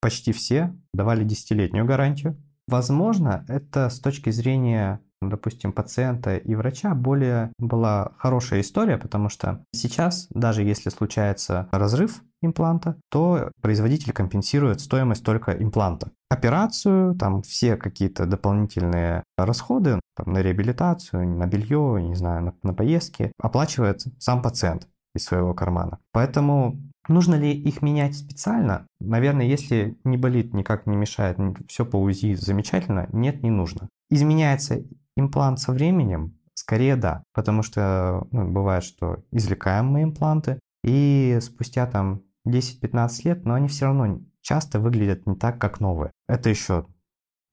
почти 0.00 0.32
все 0.32 0.74
давали 0.92 1.24
десятилетнюю 1.24 1.86
гарантию. 1.86 2.36
Возможно, 2.68 3.44
это 3.48 3.88
с 3.88 4.00
точки 4.00 4.30
зрения 4.30 5.00
допустим, 5.28 5.72
пациента 5.72 6.36
и 6.36 6.54
врача 6.54 6.94
более 6.94 7.52
была 7.58 8.12
хорошая 8.18 8.60
история, 8.60 8.98
потому 8.98 9.28
что 9.28 9.64
сейчас, 9.72 10.26
даже 10.30 10.62
если 10.62 10.90
случается 10.90 11.68
разрыв 11.70 12.22
импланта, 12.40 12.96
то 13.10 13.50
производитель 13.60 14.12
компенсирует 14.12 14.80
стоимость 14.80 15.24
только 15.24 15.52
импланта. 15.52 16.10
Операцию, 16.28 17.14
там 17.14 17.42
все 17.42 17.76
какие-то 17.76 18.26
дополнительные 18.26 19.22
расходы 19.36 20.00
там, 20.16 20.32
на 20.32 20.38
реабилитацию, 20.38 21.28
на 21.28 21.46
белье, 21.46 22.02
не 22.02 22.14
знаю, 22.14 22.42
на, 22.42 22.54
на 22.62 22.74
поездки 22.74 23.32
оплачивает 23.40 24.02
сам 24.18 24.42
пациент 24.42 24.88
из 25.14 25.24
своего 25.24 25.54
кармана. 25.54 25.98
Поэтому 26.12 26.80
нужно 27.08 27.34
ли 27.34 27.52
их 27.52 27.82
менять 27.82 28.16
специально? 28.16 28.86
Наверное, 29.00 29.46
если 29.46 29.98
не 30.04 30.16
болит, 30.16 30.54
никак 30.54 30.86
не 30.86 30.96
мешает, 30.96 31.38
все 31.68 31.84
по 31.84 31.96
УЗИ 31.96 32.34
замечательно, 32.34 33.08
нет, 33.12 33.42
не 33.42 33.50
нужно. 33.50 33.88
Изменяется 34.10 34.82
имплант 35.16 35.58
со 35.58 35.72
временем? 35.72 36.38
Скорее 36.54 36.96
да, 36.96 37.24
потому 37.32 37.62
что 37.62 38.26
ну, 38.30 38.50
бывает, 38.50 38.84
что 38.84 39.24
извлекаем 39.32 39.86
мы 39.86 40.02
импланты, 40.02 40.58
и 40.84 41.38
спустя 41.40 41.86
там 41.86 42.22
10-15 42.46 43.20
лет, 43.24 43.44
но 43.44 43.54
они 43.54 43.68
все 43.68 43.86
равно 43.86 44.20
часто 44.42 44.80
выглядят 44.80 45.26
не 45.26 45.36
так, 45.36 45.58
как 45.58 45.80
новые. 45.80 46.12
Это 46.28 46.50
еще 46.50 46.86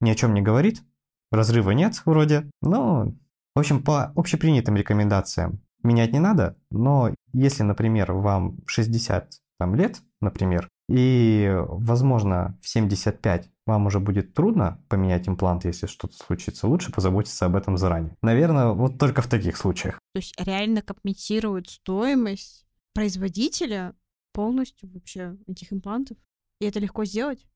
ни 0.00 0.10
о 0.10 0.14
чем 0.14 0.34
не 0.34 0.42
говорит, 0.42 0.82
разрыва 1.30 1.70
нет 1.70 2.00
вроде, 2.04 2.50
но, 2.60 3.12
в 3.54 3.58
общем, 3.58 3.82
по 3.82 4.06
общепринятым 4.16 4.76
рекомендациям 4.76 5.60
менять 5.82 6.12
не 6.12 6.18
надо, 6.18 6.56
но 6.70 7.14
если, 7.32 7.62
например, 7.62 8.12
вам 8.12 8.58
60 8.66 9.34
там, 9.58 9.74
лет, 9.74 10.00
например, 10.20 10.68
и, 10.88 11.54
возможно, 11.68 12.58
в 12.60 12.68
75 12.68 13.48
вам 13.66 13.86
уже 13.86 14.00
будет 14.00 14.34
трудно 14.34 14.82
поменять 14.88 15.28
имплант, 15.28 15.64
если 15.64 15.86
что-то 15.86 16.16
случится. 16.16 16.66
Лучше 16.66 16.90
позаботиться 16.90 17.46
об 17.46 17.54
этом 17.54 17.76
заранее. 17.76 18.16
Наверное, 18.22 18.72
вот 18.72 18.98
только 18.98 19.22
в 19.22 19.28
таких 19.28 19.56
случаях. 19.56 20.00
То 20.14 20.18
есть 20.18 20.34
реально 20.40 20.82
компенсирует 20.82 21.68
стоимость 21.68 22.66
производителя 22.92 23.94
полностью 24.32 24.90
вообще 24.92 25.36
этих 25.46 25.72
имплантов? 25.72 26.16
И 26.60 26.64
это 26.66 26.80
легко 26.80 27.04
сделать? 27.04 27.46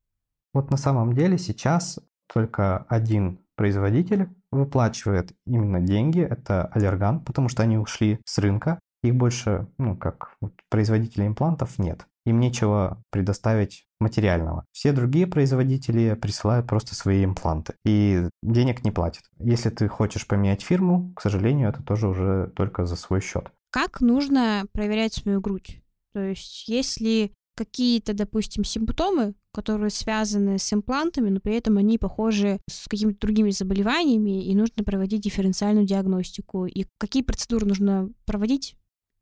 Вот 0.52 0.70
на 0.70 0.76
самом 0.76 1.14
деле 1.14 1.38
сейчас 1.38 1.98
только 2.32 2.78
один 2.88 3.43
производитель 3.56 4.28
выплачивает 4.50 5.32
именно 5.46 5.80
деньги, 5.80 6.20
это 6.20 6.66
Аллерган, 6.66 7.20
потому 7.20 7.48
что 7.48 7.62
они 7.62 7.78
ушли 7.78 8.20
с 8.24 8.38
рынка. 8.38 8.80
Их 9.02 9.14
больше, 9.14 9.68
ну, 9.78 9.96
как 9.96 10.36
производителей 10.70 11.26
имплантов 11.26 11.78
нет 11.78 12.06
им 12.24 12.40
нечего 12.40 13.02
предоставить 13.10 13.86
материального. 14.00 14.64
Все 14.72 14.92
другие 14.92 15.26
производители 15.26 16.14
присылают 16.14 16.66
просто 16.66 16.94
свои 16.94 17.24
импланты 17.24 17.74
и 17.84 18.28
денег 18.42 18.84
не 18.84 18.90
платят. 18.90 19.24
Если 19.38 19.70
ты 19.70 19.88
хочешь 19.88 20.26
поменять 20.26 20.62
фирму, 20.62 21.12
к 21.14 21.20
сожалению, 21.20 21.68
это 21.68 21.82
тоже 21.82 22.08
уже 22.08 22.50
только 22.56 22.86
за 22.86 22.96
свой 22.96 23.20
счет. 23.20 23.50
Как 23.70 24.00
нужно 24.00 24.66
проверять 24.72 25.14
свою 25.14 25.40
грудь? 25.40 25.82
То 26.14 26.20
есть, 26.20 26.68
если 26.68 27.32
какие-то, 27.54 28.14
допустим, 28.14 28.64
симптомы, 28.64 29.34
которые 29.52 29.90
связаны 29.90 30.58
с 30.58 30.72
имплантами, 30.72 31.30
но 31.30 31.40
при 31.40 31.54
этом 31.54 31.78
они 31.78 31.98
похожи 31.98 32.60
с 32.68 32.88
какими-то 32.88 33.20
другими 33.20 33.50
заболеваниями, 33.50 34.44
и 34.44 34.54
нужно 34.54 34.84
проводить 34.84 35.22
дифференциальную 35.22 35.86
диагностику. 35.86 36.66
И 36.66 36.86
какие 36.98 37.22
процедуры 37.22 37.66
нужно 37.66 38.10
проводить, 38.26 38.76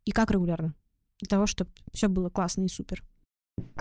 и 0.04 0.10
как 0.10 0.30
регулярно? 0.30 0.74
для 1.22 1.28
того, 1.28 1.46
чтобы 1.46 1.70
все 1.92 2.08
было 2.08 2.28
классно 2.28 2.64
и 2.64 2.68
супер. 2.68 3.04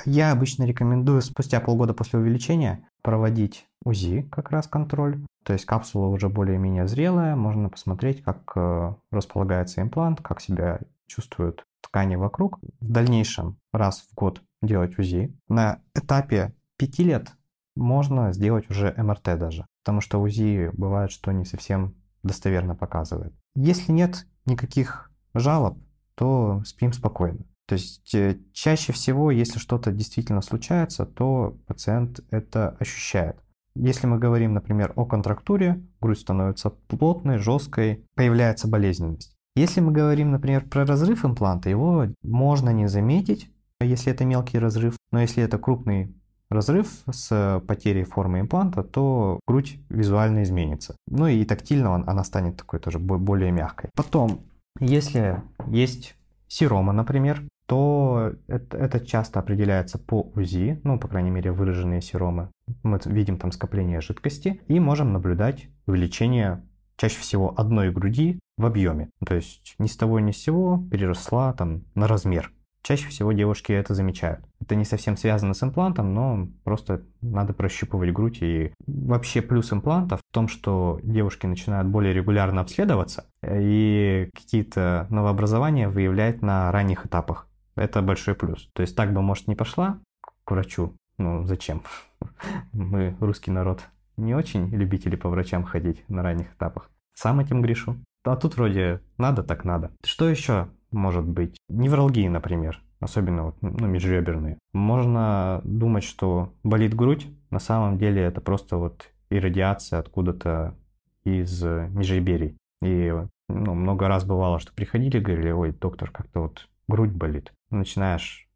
Я 0.05 0.31
обычно 0.31 0.63
рекомендую 0.63 1.21
спустя 1.21 1.59
полгода 1.59 1.93
после 1.93 2.19
увеличения 2.19 2.87
проводить 3.01 3.65
УЗИ, 3.83 4.27
как 4.31 4.51
раз 4.51 4.67
контроль. 4.67 5.23
То 5.43 5.53
есть 5.53 5.65
капсула 5.65 6.07
уже 6.07 6.29
более-менее 6.29 6.87
зрелая, 6.87 7.35
можно 7.35 7.69
посмотреть, 7.69 8.23
как 8.23 8.51
э, 8.55 8.93
располагается 9.11 9.81
имплант, 9.81 10.21
как 10.21 10.39
себя 10.39 10.79
чувствуют 11.07 11.65
ткани 11.81 12.15
вокруг. 12.15 12.59
В 12.79 12.91
дальнейшем 12.91 13.57
раз 13.73 14.01
в 14.01 14.13
год 14.15 14.41
делать 14.61 14.97
УЗИ. 14.99 15.35
На 15.47 15.81
этапе 15.95 16.53
5 16.77 16.99
лет 16.99 17.31
можно 17.75 18.33
сделать 18.33 18.69
уже 18.69 18.93
МРТ 18.97 19.37
даже, 19.37 19.65
потому 19.83 20.01
что 20.01 20.21
УЗИ 20.21 20.69
бывает, 20.73 21.11
что 21.11 21.31
не 21.31 21.45
совсем 21.45 21.95
достоверно 22.23 22.75
показывает. 22.75 23.33
Если 23.55 23.91
нет 23.91 24.27
никаких 24.45 25.11
жалоб, 25.33 25.77
то 26.15 26.61
спим 26.65 26.93
спокойно. 26.93 27.45
То 27.67 27.75
есть 27.75 28.13
э, 28.13 28.37
чаще 28.53 28.91
всего, 28.91 29.31
если 29.31 29.57
что-то 29.57 29.91
действительно 29.91 30.41
случается, 30.41 31.05
то 31.05 31.57
пациент 31.67 32.19
это 32.29 32.75
ощущает. 32.79 33.40
Если 33.75 34.07
мы 34.07 34.19
говорим, 34.19 34.53
например, 34.53 34.93
о 34.95 35.05
контрактуре, 35.05 35.81
грудь 36.01 36.19
становится 36.19 36.69
плотной, 36.69 37.37
жесткой, 37.37 38.03
появляется 38.15 38.67
болезненность. 38.67 39.35
Если 39.55 39.81
мы 39.81 39.91
говорим, 39.91 40.31
например, 40.31 40.65
про 40.65 40.85
разрыв 40.85 41.25
импланта, 41.25 41.69
его 41.69 42.07
можно 42.23 42.69
не 42.71 42.87
заметить, 42.87 43.49
если 43.79 44.11
это 44.11 44.25
мелкий 44.25 44.59
разрыв, 44.59 44.95
но 45.11 45.21
если 45.21 45.43
это 45.43 45.57
крупный 45.57 46.15
разрыв 46.49 46.89
с 47.09 47.61
потерей 47.67 48.03
формы 48.03 48.41
импланта, 48.41 48.83
то 48.83 49.39
грудь 49.47 49.79
визуально 49.89 50.43
изменится. 50.43 50.95
Ну 51.07 51.27
и 51.27 51.43
тактильно 51.45 51.95
она 51.95 52.23
станет 52.23 52.57
такой 52.57 52.79
тоже 52.79 52.99
более 52.99 53.51
мягкой. 53.51 53.89
Потом 53.95 54.41
если 54.79 55.41
есть 55.67 56.15
сирома, 56.47 56.93
например, 56.93 57.43
то 57.71 58.33
это, 58.47 58.77
это 58.77 58.99
часто 58.99 59.39
определяется 59.39 59.97
по 59.97 60.29
УЗИ, 60.35 60.81
ну, 60.83 60.99
по 60.99 61.07
крайней 61.07 61.29
мере, 61.29 61.53
выраженные 61.53 62.01
сиромы. 62.01 62.49
Мы 62.83 62.99
видим 63.05 63.37
там 63.37 63.53
скопление 63.53 64.01
жидкости 64.01 64.59
и 64.67 64.77
можем 64.81 65.13
наблюдать 65.13 65.69
увеличение 65.87 66.63
чаще 66.97 67.17
всего 67.17 67.53
одной 67.55 67.89
груди 67.89 68.39
в 68.57 68.65
объеме. 68.65 69.09
То 69.25 69.35
есть 69.35 69.75
ни 69.79 69.87
с 69.87 69.95
того 69.95 70.19
ни 70.19 70.31
с 70.31 70.37
сего 70.37 70.83
переросла 70.91 71.53
там 71.53 71.83
на 71.95 72.09
размер. 72.09 72.51
Чаще 72.83 73.07
всего 73.07 73.31
девушки 73.31 73.71
это 73.71 73.93
замечают. 73.93 74.41
Это 74.59 74.75
не 74.75 74.83
совсем 74.83 75.15
связано 75.15 75.53
с 75.53 75.63
имплантом, 75.63 76.13
но 76.13 76.49
просто 76.65 77.03
надо 77.21 77.53
прощупывать 77.53 78.11
грудь. 78.11 78.39
И 78.41 78.73
вообще 78.85 79.41
плюс 79.41 79.71
имплантов 79.71 80.19
в 80.19 80.33
том, 80.33 80.49
что 80.49 80.99
девушки 81.03 81.45
начинают 81.45 81.87
более 81.87 82.13
регулярно 82.13 82.59
обследоваться 82.59 83.27
и 83.47 84.29
какие-то 84.35 85.07
новообразования 85.09 85.87
выявлять 85.87 86.41
на 86.41 86.69
ранних 86.73 87.05
этапах. 87.05 87.47
Это 87.75 88.01
большой 88.01 88.35
плюс. 88.35 88.69
То 88.73 88.81
есть 88.81 88.95
так 88.95 89.13
бы, 89.13 89.21
может, 89.21 89.47
не 89.47 89.55
пошла 89.55 89.99
к 90.43 90.51
врачу. 90.51 90.95
Ну, 91.17 91.45
зачем? 91.45 91.83
Мы, 92.73 93.15
русский 93.19 93.51
народ, 93.51 93.81
не 94.17 94.35
очень 94.35 94.69
любители 94.69 95.15
по 95.15 95.29
врачам 95.29 95.63
ходить 95.63 96.07
на 96.09 96.23
ранних 96.23 96.53
этапах. 96.53 96.89
Сам 97.13 97.39
этим 97.39 97.61
грешу. 97.61 97.95
А 98.23 98.35
тут 98.35 98.55
вроде 98.55 99.01
надо, 99.17 99.43
так 99.43 99.65
надо. 99.65 99.91
Что 100.03 100.29
еще 100.29 100.67
может 100.91 101.25
быть? 101.25 101.57
Невралгии, 101.69 102.27
например, 102.27 102.81
особенно 102.99 103.45
вот, 103.45 103.55
ну, 103.61 103.87
межреберные. 103.87 104.57
Можно 104.73 105.61
думать, 105.63 106.03
что 106.03 106.53
болит 106.63 106.93
грудь, 106.93 107.27
на 107.49 107.59
самом 107.59 107.97
деле 107.97 108.21
это 108.21 108.41
просто 108.41 108.77
вот 108.77 109.09
иррадиация 109.29 109.99
откуда-то 109.99 110.75
из 111.23 111.63
межреберий. 111.63 112.57
И 112.81 113.13
ну, 113.47 113.73
много 113.73 114.07
раз 114.07 114.23
бывало, 114.25 114.59
что 114.59 114.73
приходили, 114.73 115.19
говорили, 115.19 115.51
ой, 115.51 115.71
доктор, 115.71 116.09
как-то 116.11 116.41
вот 116.41 116.67
грудь 116.87 117.11
болит. 117.11 117.53
Начинаешь 117.71 118.47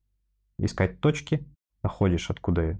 искать 0.57 0.99
точки, 0.99 1.45
находишь 1.83 2.29
откуда, 2.29 2.79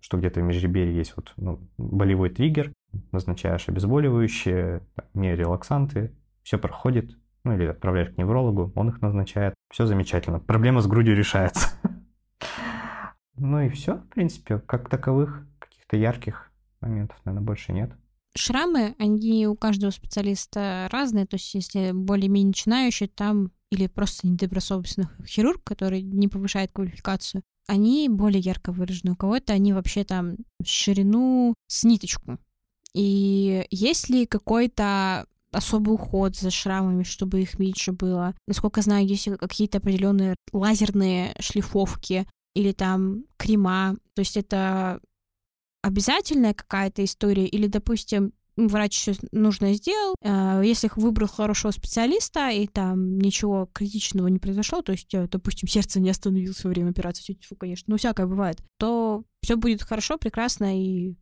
что 0.00 0.18
где-то 0.18 0.40
в 0.40 0.44
межреберье 0.44 0.96
есть 0.96 1.14
вот 1.16 1.32
ну, 1.36 1.60
болевой 1.78 2.30
триггер, 2.30 2.72
назначаешь 3.12 3.68
обезболивающие, 3.68 4.82
релаксанты, 5.14 6.12
все 6.42 6.58
проходит, 6.58 7.16
ну 7.44 7.54
или 7.54 7.66
отправляешь 7.66 8.10
к 8.10 8.18
неврологу, 8.18 8.72
он 8.74 8.88
их 8.88 9.00
назначает. 9.00 9.54
Все 9.70 9.86
замечательно. 9.86 10.40
Проблема 10.40 10.80
с 10.80 10.86
грудью 10.86 11.16
решается. 11.16 11.68
Ну 13.36 13.60
и 13.60 13.68
все, 13.68 13.96
в 13.96 14.08
принципе, 14.10 14.60
как 14.60 14.88
таковых 14.88 15.44
каких-то 15.58 15.96
ярких 15.96 16.52
моментов, 16.80 17.18
наверное, 17.24 17.44
больше 17.44 17.72
нет. 17.72 17.90
Шрамы, 18.36 18.96
они 18.98 19.46
у 19.46 19.54
каждого 19.54 19.90
специалиста 19.90 20.88
разные, 20.90 21.26
то 21.26 21.36
есть 21.36 21.54
если 21.54 21.92
более-менее 21.92 22.48
начинающий, 22.48 23.06
там 23.06 23.52
или 23.70 23.86
просто 23.86 24.26
недобросовестный 24.26 25.06
хирург, 25.26 25.62
который 25.64 26.02
не 26.02 26.28
повышает 26.28 26.72
квалификацию, 26.72 27.42
они 27.66 28.08
более 28.08 28.40
ярко 28.40 28.72
выражены. 28.72 29.12
У 29.12 29.16
кого-то 29.16 29.52
они 29.52 29.72
вообще 29.72 30.04
там 30.04 30.36
ширину 30.64 31.54
с 31.66 31.84
ниточку. 31.84 32.38
И 32.94 33.66
есть 33.70 34.08
ли 34.08 34.26
какой-то 34.26 35.26
особый 35.50 35.94
уход 35.94 36.36
за 36.36 36.50
шрамами, 36.50 37.04
чтобы 37.04 37.42
их 37.42 37.58
меньше 37.58 37.92
было? 37.92 38.34
Насколько 38.46 38.82
знаю, 38.82 39.06
есть 39.06 39.28
какие-то 39.38 39.78
определенные 39.78 40.36
лазерные 40.52 41.34
шлифовки 41.40 42.26
или 42.54 42.72
там 42.72 43.24
крема. 43.36 43.96
То 44.14 44.20
есть 44.20 44.36
это 44.36 45.00
обязательная 45.84 46.54
какая-то 46.54 47.04
история 47.04 47.46
или, 47.46 47.66
допустим, 47.66 48.32
врач 48.56 48.96
все 48.96 49.14
нужно 49.32 49.74
сделал, 49.74 50.14
э, 50.22 50.62
если 50.64 50.90
выбрал 50.96 51.28
хорошего 51.28 51.72
специалиста 51.72 52.48
и 52.50 52.66
там 52.66 53.18
ничего 53.18 53.68
критичного 53.72 54.28
не 54.28 54.38
произошло, 54.38 54.80
то 54.80 54.92
есть, 54.92 55.12
э, 55.12 55.28
допустим, 55.28 55.68
сердце 55.68 56.00
не 56.00 56.10
остановилось 56.10 56.64
во 56.64 56.70
время 56.70 56.90
операции, 56.90 57.38
фу, 57.46 57.54
конечно, 57.56 57.84
ну 57.88 57.98
всякое 57.98 58.26
бывает, 58.26 58.62
то 58.78 59.24
все 59.42 59.56
будет 59.56 59.82
хорошо, 59.82 60.16
прекрасно 60.16 60.80
и 60.80 61.16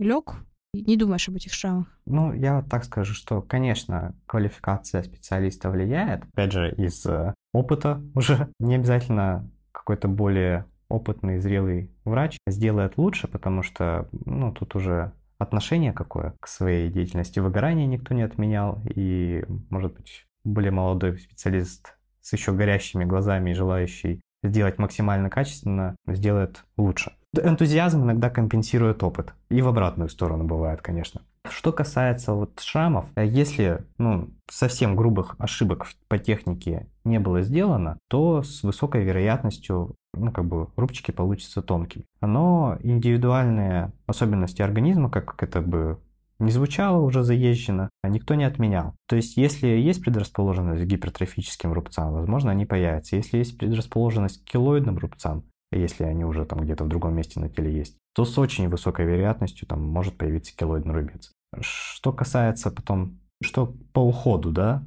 лег, 0.00 0.34
не 0.74 0.96
думаешь 0.96 1.28
об 1.28 1.36
этих 1.36 1.52
шрамах? 1.52 1.86
Ну, 2.04 2.32
я 2.32 2.62
так 2.62 2.84
скажу, 2.84 3.14
что, 3.14 3.40
конечно, 3.40 4.14
квалификация 4.26 5.02
специалиста 5.02 5.70
влияет. 5.70 6.24
Опять 6.34 6.52
же, 6.52 6.74
из 6.76 7.06
э, 7.06 7.34
опыта 7.52 8.02
уже 8.14 8.52
не 8.58 8.74
обязательно 8.74 9.48
какой-то 9.70 10.08
более 10.08 10.66
опытный, 10.88 11.38
зрелый 11.38 11.90
врач 12.04 12.38
сделает 12.46 12.96
лучше, 12.96 13.28
потому 13.28 13.62
что, 13.62 14.08
ну, 14.12 14.52
тут 14.52 14.74
уже 14.74 15.12
отношение 15.38 15.92
какое 15.92 16.34
к 16.40 16.48
своей 16.48 16.90
деятельности. 16.90 17.38
Выгорание 17.38 17.86
никто 17.86 18.14
не 18.14 18.22
отменял, 18.22 18.82
и, 18.94 19.44
может 19.70 19.94
быть, 19.94 20.26
более 20.44 20.72
молодой 20.72 21.18
специалист 21.18 21.96
с 22.20 22.32
еще 22.32 22.52
горящими 22.52 23.04
глазами 23.04 23.50
и 23.50 23.54
желающий 23.54 24.20
сделать 24.42 24.78
максимально 24.78 25.30
качественно, 25.30 25.96
сделает 26.06 26.64
лучше. 26.76 27.12
Энтузиазм 27.36 28.04
иногда 28.04 28.30
компенсирует 28.30 29.02
опыт. 29.02 29.34
И 29.50 29.60
в 29.60 29.68
обратную 29.68 30.08
сторону 30.08 30.44
бывает, 30.44 30.80
конечно. 30.80 31.22
Что 31.50 31.72
касается 31.72 32.34
вот 32.34 32.60
шрамов, 32.60 33.06
если 33.16 33.84
ну, 33.98 34.30
совсем 34.50 34.96
грубых 34.96 35.36
ошибок 35.38 35.86
по 36.08 36.18
технике 36.18 36.88
не 37.04 37.18
было 37.18 37.42
сделано, 37.42 37.98
то 38.08 38.42
с 38.42 38.62
высокой 38.62 39.04
вероятностью 39.04 39.94
ну, 40.14 40.32
как 40.32 40.46
бы 40.46 40.68
рубчики 40.76 41.10
получатся 41.10 41.62
тонкими. 41.62 42.04
Но 42.20 42.78
индивидуальные 42.82 43.92
особенности 44.06 44.62
организма, 44.62 45.10
как 45.10 45.42
это 45.42 45.60
бы 45.60 45.98
не 46.38 46.50
звучало 46.50 47.00
уже 47.02 47.22
заезжено, 47.24 47.90
никто 48.04 48.34
не 48.34 48.44
отменял. 48.44 48.94
То 49.08 49.16
есть, 49.16 49.36
если 49.36 49.66
есть 49.66 50.02
предрасположенность 50.02 50.82
к 50.84 50.86
гипертрофическим 50.86 51.72
рубцам, 51.72 52.12
возможно, 52.12 52.50
они 52.52 52.64
появятся. 52.64 53.16
Если 53.16 53.38
есть 53.38 53.58
предрасположенность 53.58 54.44
к 54.44 54.48
килоидным 54.48 54.98
рубцам, 54.98 55.44
если 55.72 56.04
они 56.04 56.24
уже 56.24 56.44
там 56.44 56.60
где-то 56.60 56.84
в 56.84 56.88
другом 56.88 57.14
месте 57.14 57.40
на 57.40 57.48
теле 57.48 57.72
есть, 57.72 57.96
то 58.14 58.24
с 58.24 58.38
очень 58.38 58.68
высокой 58.68 59.04
вероятностью 59.04 59.66
там 59.68 59.82
может 59.82 60.16
появиться 60.16 60.56
килоидный 60.56 60.94
рубец. 60.94 61.32
Что 61.60 62.12
касается 62.12 62.70
потом, 62.70 63.18
что 63.42 63.74
по 63.92 64.00
уходу, 64.00 64.52
да, 64.52 64.84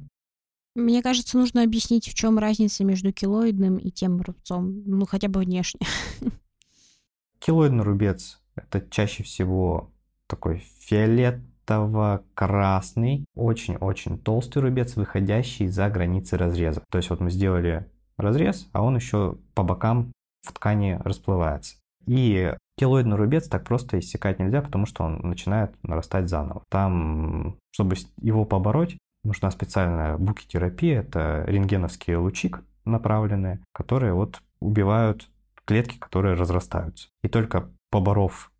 мне 0.74 1.02
кажется, 1.02 1.36
нужно 1.36 1.62
объяснить, 1.62 2.08
в 2.08 2.14
чем 2.14 2.38
разница 2.38 2.82
между 2.82 3.12
килоидным 3.12 3.76
и 3.76 3.90
тем 3.90 4.22
рубцом, 4.22 4.82
ну 4.86 5.04
хотя 5.04 5.28
бы 5.28 5.40
внешне. 5.40 5.86
Килоидный 7.40 7.84
рубец– 7.84 8.40
это 8.54 8.80
чаще 8.88 9.22
всего 9.22 9.92
такой 10.26 10.64
фиолетово-красный, 10.78 13.26
очень-очень 13.34 14.18
толстый 14.18 14.62
рубец, 14.62 14.96
выходящий 14.96 15.68
за 15.68 15.90
границы 15.90 16.38
разреза. 16.38 16.82
То 16.90 16.96
есть 16.96 17.10
вот 17.10 17.20
мы 17.20 17.30
сделали 17.30 17.86
разрез, 18.16 18.66
а 18.72 18.82
он 18.82 18.96
еще 18.96 19.36
по 19.54 19.62
бокам 19.62 20.10
в 20.40 20.54
ткани 20.54 20.98
расплывается. 21.04 21.76
И 22.06 22.56
Келоидный 22.78 23.16
рубец 23.16 23.48
так 23.48 23.64
просто 23.64 23.98
иссякать 23.98 24.38
нельзя, 24.38 24.62
потому 24.62 24.86
что 24.86 25.04
он 25.04 25.20
начинает 25.22 25.74
нарастать 25.82 26.28
заново. 26.28 26.64
Там, 26.70 27.56
чтобы 27.70 27.96
его 28.20 28.44
побороть, 28.44 28.96
нужна 29.24 29.50
специальная 29.50 30.16
букитерапия, 30.16 31.00
это 31.00 31.44
рентгеновские 31.46 32.16
лучи 32.16 32.52
направленные, 32.84 33.60
которые 33.72 34.14
вот 34.14 34.40
убивают 34.60 35.28
клетки, 35.64 35.98
которые 35.98 36.34
разрастаются. 36.34 37.08
И 37.22 37.28
только 37.28 37.70
поборов 37.90 38.50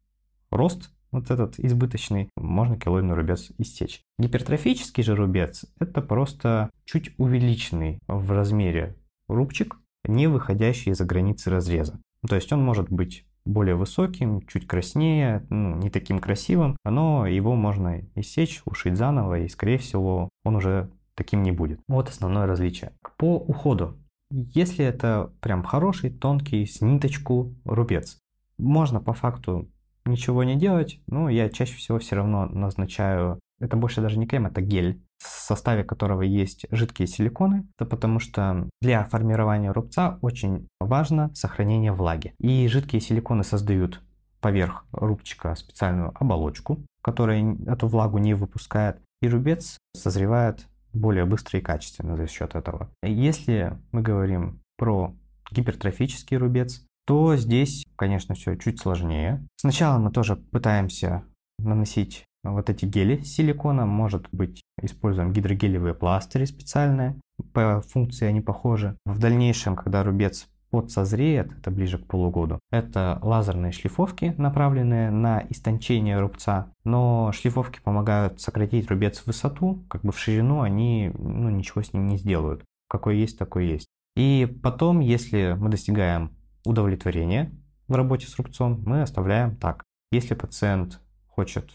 рост 0.50 0.90
вот 1.10 1.30
этот 1.30 1.58
избыточный, 1.58 2.30
можно 2.36 2.78
килоидный 2.78 3.14
рубец 3.14 3.50
истечь. 3.58 4.00
Гипертрофический 4.18 5.02
же 5.02 5.14
рубец– 5.14 5.66
это 5.78 6.00
просто 6.00 6.70
чуть 6.84 7.12
увеличенный 7.18 7.98
в 8.08 8.32
размере 8.32 8.96
рубчик, 9.28 9.76
не 10.04 10.26
выходящий 10.26 10.94
за 10.94 11.04
границы 11.04 11.50
разреза. 11.50 12.00
То 12.26 12.34
есть 12.34 12.50
он 12.52 12.64
может 12.64 12.90
быть 12.90 13.26
более 13.44 13.74
высоким, 13.74 14.46
чуть 14.46 14.66
краснее, 14.66 15.44
ну, 15.50 15.76
не 15.76 15.90
таким 15.90 16.18
красивым, 16.18 16.76
но 16.84 17.26
его 17.26 17.54
можно 17.54 18.02
иссечь, 18.14 18.62
ушить 18.64 18.96
заново, 18.96 19.40
и, 19.40 19.48
скорее 19.48 19.78
всего, 19.78 20.28
он 20.44 20.56
уже 20.56 20.90
таким 21.14 21.42
не 21.42 21.52
будет. 21.52 21.80
Вот 21.88 22.08
основное 22.08 22.46
различие. 22.46 22.92
По 23.16 23.36
уходу. 23.36 23.98
Если 24.30 24.84
это 24.84 25.32
прям 25.40 25.62
хороший, 25.62 26.10
тонкий, 26.10 26.64
с 26.64 26.80
ниточку 26.80 27.54
рубец, 27.64 28.18
можно 28.58 29.00
по 29.00 29.12
факту 29.12 29.68
ничего 30.04 30.42
не 30.44 30.56
делать, 30.56 31.00
но 31.06 31.28
я 31.28 31.48
чаще 31.48 31.74
всего 31.74 31.98
все 31.98 32.16
равно 32.16 32.46
назначаю, 32.46 33.38
это 33.60 33.76
больше 33.76 34.00
даже 34.00 34.18
не 34.18 34.26
крем, 34.26 34.46
это 34.46 34.60
гель 34.60 35.02
в 35.22 35.40
составе 35.40 35.84
которого 35.84 36.22
есть 36.22 36.66
жидкие 36.70 37.06
силиконы, 37.06 37.66
это 37.78 37.88
потому 37.88 38.18
что 38.18 38.68
для 38.80 39.04
формирования 39.04 39.72
рубца 39.72 40.18
очень 40.20 40.68
важно 40.80 41.30
сохранение 41.34 41.92
влаги. 41.92 42.34
И 42.38 42.66
жидкие 42.68 43.00
силиконы 43.00 43.44
создают 43.44 44.00
поверх 44.40 44.84
рубчика 44.92 45.54
специальную 45.54 46.12
оболочку, 46.14 46.84
которая 47.02 47.56
эту 47.66 47.86
влагу 47.86 48.18
не 48.18 48.34
выпускает, 48.34 49.00
и 49.20 49.28
рубец 49.28 49.78
созревает 49.94 50.66
более 50.92 51.24
быстро 51.24 51.58
и 51.58 51.62
качественно 51.62 52.16
за 52.16 52.26
счет 52.26 52.54
этого. 52.54 52.90
Если 53.02 53.78
мы 53.92 54.02
говорим 54.02 54.60
про 54.76 55.14
гипертрофический 55.50 56.36
рубец, 56.36 56.84
то 57.06 57.36
здесь, 57.36 57.84
конечно, 57.96 58.34
все 58.34 58.56
чуть 58.56 58.80
сложнее. 58.80 59.46
Сначала 59.56 59.98
мы 59.98 60.10
тоже 60.10 60.36
пытаемся 60.36 61.24
наносить 61.58 62.24
вот 62.44 62.70
эти 62.70 62.84
гели 62.84 63.22
с 63.22 63.34
силиконом, 63.34 63.88
может 63.88 64.28
быть, 64.32 64.62
используем 64.80 65.32
гидрогелевые 65.32 65.94
пластыри 65.94 66.44
специальные, 66.44 67.16
по 67.52 67.80
функции 67.80 68.26
они 68.26 68.40
похожи. 68.40 68.96
В 69.04 69.18
дальнейшем, 69.18 69.76
когда 69.76 70.02
рубец 70.02 70.48
подсозреет, 70.70 71.52
это 71.58 71.70
ближе 71.70 71.98
к 71.98 72.06
полугоду, 72.06 72.58
это 72.70 73.18
лазерные 73.20 73.72
шлифовки, 73.72 74.34
направленные 74.38 75.10
на 75.10 75.44
истончение 75.50 76.18
рубца, 76.18 76.72
но 76.84 77.30
шлифовки 77.32 77.80
помогают 77.84 78.40
сократить 78.40 78.90
рубец 78.90 79.18
в 79.18 79.26
высоту, 79.26 79.84
как 79.88 80.02
бы 80.02 80.12
в 80.12 80.18
ширину 80.18 80.62
они 80.62 81.12
ну, 81.14 81.50
ничего 81.50 81.82
с 81.82 81.92
ним 81.92 82.06
не 82.06 82.16
сделают. 82.16 82.64
Какой 82.88 83.18
есть, 83.18 83.38
такой 83.38 83.66
есть. 83.66 83.86
И 84.16 84.58
потом, 84.62 85.00
если 85.00 85.56
мы 85.58 85.68
достигаем 85.68 86.32
удовлетворения 86.64 87.52
в 87.88 87.94
работе 87.94 88.26
с 88.26 88.36
рубцом, 88.36 88.82
мы 88.86 89.02
оставляем 89.02 89.56
так. 89.56 89.82
Если 90.10 90.34
пациент 90.34 91.00
хочет 91.26 91.70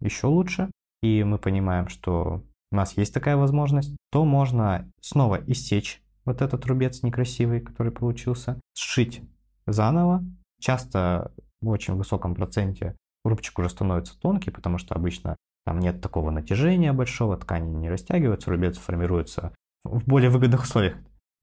еще 0.00 0.26
лучше, 0.26 0.70
и 1.02 1.24
мы 1.24 1.38
понимаем, 1.38 1.88
что 1.88 2.42
у 2.72 2.76
нас 2.76 2.96
есть 2.96 3.12
такая 3.12 3.36
возможность, 3.36 3.96
то 4.10 4.24
можно 4.24 4.90
снова 5.00 5.40
иссечь 5.46 6.02
вот 6.24 6.42
этот 6.42 6.64
рубец 6.66 7.02
некрасивый, 7.02 7.60
который 7.60 7.92
получился, 7.92 8.60
сшить 8.74 9.22
заново. 9.66 10.24
Часто 10.60 11.32
в 11.60 11.68
очень 11.68 11.94
высоком 11.94 12.34
проценте 12.34 12.96
рубчик 13.24 13.58
уже 13.58 13.70
становится 13.70 14.18
тонкий, 14.18 14.50
потому 14.50 14.78
что 14.78 14.94
обычно 14.94 15.36
там 15.64 15.80
нет 15.80 16.00
такого 16.00 16.30
натяжения 16.30 16.92
большого, 16.92 17.36
ткани 17.36 17.70
не 17.70 17.90
растягиваются, 17.90 18.50
рубец 18.50 18.78
формируется 18.78 19.52
в 19.84 20.06
более 20.06 20.30
выгодных 20.30 20.62
условиях. 20.62 20.96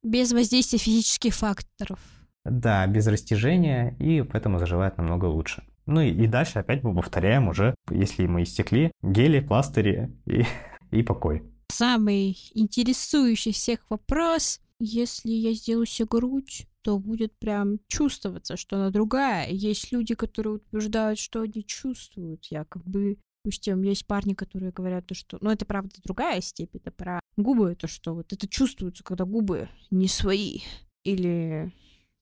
Без 0.03 0.32
воздействия 0.32 0.80
физических 0.80 1.34
факторов. 1.34 1.99
Да, 2.45 2.86
без 2.88 3.08
растяжения, 3.08 3.95
и 3.99 4.22
поэтому 4.22 4.60
заживает 4.60 4.97
намного 4.97 5.26
лучше. 5.26 5.64
Ну 5.88 6.01
и, 6.01 6.09
и 6.11 6.27
дальше 6.27 6.59
опять 6.59 6.83
мы 6.83 6.93
повторяем 6.93 7.47
уже, 7.47 7.73
если 7.89 8.27
мы 8.27 8.43
истекли, 8.43 8.91
гели, 9.01 9.39
пластыри 9.39 10.11
и, 10.25 10.43
и 10.91 11.01
покой. 11.01 11.43
Самый 11.69 12.38
интересующий 12.53 13.53
всех 13.53 13.79
вопрос. 13.89 14.59
Если 14.79 15.31
я 15.31 15.53
сделаю 15.53 15.85
себе 15.85 16.07
грудь, 16.09 16.67
то 16.83 16.99
будет 16.99 17.38
прям 17.39 17.79
чувствоваться, 17.88 18.57
что 18.57 18.75
она 18.75 18.91
другая. 18.91 19.49
Есть 19.49 19.91
люди, 19.91 20.13
которые 20.13 20.55
утверждают, 20.55 21.19
что 21.19 21.41
они 21.41 21.65
чувствуют 21.65 22.45
якобы. 22.45 23.17
Допустим, 23.43 23.81
есть 23.81 24.05
парни, 24.05 24.33
которые 24.33 24.71
говорят, 24.71 25.07
то, 25.07 25.15
что... 25.15 25.38
Ну, 25.41 25.49
это 25.49 25.65
правда 25.65 25.95
другая 26.03 26.41
степень, 26.41 26.81
это 26.83 26.91
про 26.91 27.19
губы, 27.38 27.75
то, 27.75 27.88
что 27.88 28.13
вот 28.13 28.33
это 28.33 28.47
чувствуется, 28.47 29.03
когда 29.03 29.25
губы 29.25 29.69
не 29.89 30.07
свои. 30.07 30.59
Или 31.03 31.73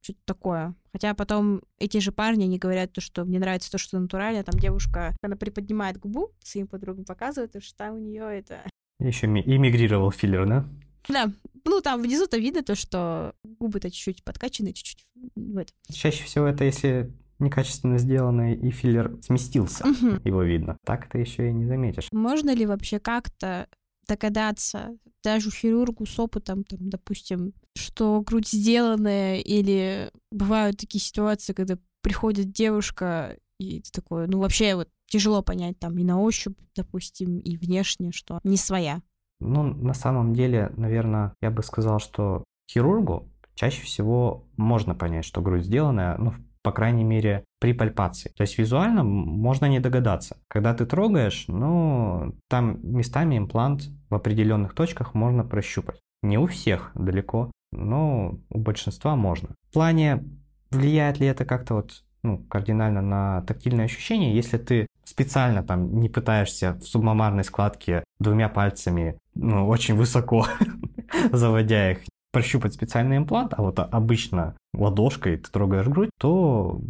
что-то 0.06 0.20
такое. 0.26 0.76
Хотя 0.93 1.14
потом 1.14 1.62
эти 1.80 1.97
же 1.97 2.12
парни, 2.12 2.43
они 2.43 2.58
говорят, 2.58 2.93
то, 2.93 3.01
что 3.01 3.26
мне 3.26 3.39
нравится 3.39 3.72
то, 3.72 3.78
что 3.78 3.99
натурально. 3.99 4.43
Там 4.43 4.60
девушка, 4.60 5.16
она 5.22 5.36
приподнимает 5.36 5.97
губу, 5.97 6.32
своим 6.43 6.68
подругам 6.68 7.06
показывает, 7.06 7.51
что 7.62 7.76
там 7.76 7.95
у 7.95 7.99
нее 7.99 8.24
это... 8.24 8.60
Еще 8.99 9.28
эмигрировал 9.28 10.12
филлер, 10.12 10.47
да? 10.47 10.66
Да, 11.10 11.32
ну 11.66 11.82
там 11.82 12.01
внизу-то 12.01 12.38
видно 12.38 12.64
то, 12.64 12.76
что 12.76 13.34
губы-то 13.43 13.91
чуть-чуть 13.91 14.24
подкачаны, 14.24 14.74
чуть-чуть 14.74 15.06
в 15.36 15.58
этом. 15.58 15.76
Чаще 15.91 16.24
всего 16.24 16.45
это 16.47 16.64
если 16.64 17.12
некачественно 17.39 17.97
сделанный 17.97 18.56
и 18.56 18.72
филлер 18.72 19.18
сместился, 19.22 19.86
угу. 19.86 20.20
его 20.24 20.43
видно. 20.43 20.78
Так 20.86 21.10
ты 21.10 21.20
еще 21.20 21.49
и 21.49 21.53
не 21.53 21.66
заметишь. 21.66 22.08
Можно 22.12 22.56
ли 22.56 22.66
вообще 22.66 22.99
как-то 22.99 23.68
догадаться, 24.08 24.97
даже 25.24 25.51
хирургу 25.51 26.06
с 26.06 26.20
опытом, 26.20 26.64
там, 26.64 26.89
допустим, 26.89 27.53
что 27.76 28.22
грудь 28.22 28.47
сделанная, 28.47 29.39
или 29.39 30.12
бывают 30.32 30.78
такие 30.78 31.01
ситуации, 31.01 31.53
когда 31.53 31.78
приходит 32.01 32.51
девушка, 32.51 33.38
и 33.60 33.82
ты 33.82 33.91
такой, 33.91 34.28
ну 34.28 34.39
вообще 34.39 34.76
вот 34.76 34.89
тяжело 35.08 35.41
понять 35.41 35.80
там 35.80 35.97
и 35.97 36.03
на 36.03 36.20
ощупь, 36.20 36.58
допустим, 36.76 37.39
и 37.39 37.58
внешне, 37.58 38.12
что 38.12 38.39
не 38.43 38.58
своя. 38.58 39.01
Ну, 39.39 39.64
на 39.64 39.93
самом 39.93 40.34
деле, 40.34 40.72
наверное, 40.78 41.34
я 41.41 41.51
бы 41.51 41.62
сказал, 41.64 41.99
что 41.99 42.43
хирургу 42.72 43.30
чаще 43.53 43.82
всего 43.84 44.47
можно 44.58 44.95
понять, 44.95 45.26
что 45.26 45.41
грудь 45.41 45.66
сделанная, 45.66 46.18
ну, 46.18 46.34
по 46.66 46.72
крайней 46.72 47.03
мере, 47.03 47.45
при 47.59 47.74
пальпации. 47.74 48.32
То 48.36 48.41
есть 48.41 48.57
визуально 48.57 49.03
можно 49.03 49.68
не 49.68 49.80
догадаться. 49.80 50.38
Когда 50.47 50.74
ты 50.74 50.88
трогаешь, 50.88 51.45
ну, 51.47 52.34
там 52.49 52.80
местами 52.82 53.38
имплант 53.38 53.84
в 54.09 54.16
определенных 54.16 54.74
точках 54.74 55.13
можно 55.13 55.43
прощупать. 55.43 55.99
Не 56.24 56.39
у 56.39 56.47
всех 56.47 56.91
далеко, 56.95 57.51
но 57.72 58.39
у 58.49 58.57
большинства 58.57 59.16
можно. 59.16 59.49
В 59.70 59.74
плане, 59.74 60.24
влияет 60.72 61.20
ли 61.20 61.28
это 61.28 61.45
как-то 61.45 61.76
вот 61.76 62.03
ну, 62.24 62.39
кардинально 62.39 63.01
на 63.03 63.41
тактильное 63.43 63.86
ощущение, 63.86 64.36
если 64.36 64.57
ты 64.57 64.88
специально 65.03 65.61
там 65.61 65.99
не 65.99 66.09
пытаешься 66.09 66.74
в 66.74 66.82
субмамарной 66.82 67.43
складке 67.43 68.03
двумя 68.18 68.49
пальцами, 68.49 69.20
ну, 69.36 69.68
очень 69.68 69.93
высоко 69.93 70.47
заводя 71.32 71.91
их, 71.91 71.99
прощупать 72.36 72.74
специальный 72.74 73.16
имплант, 73.16 73.54
а 73.56 73.62
вот 73.62 73.80
обычно 73.80 74.58
ладошкой 74.74 75.38
ты 75.38 75.50
трогаешь 75.50 75.88
грудь, 75.88 76.10
то 76.20 76.82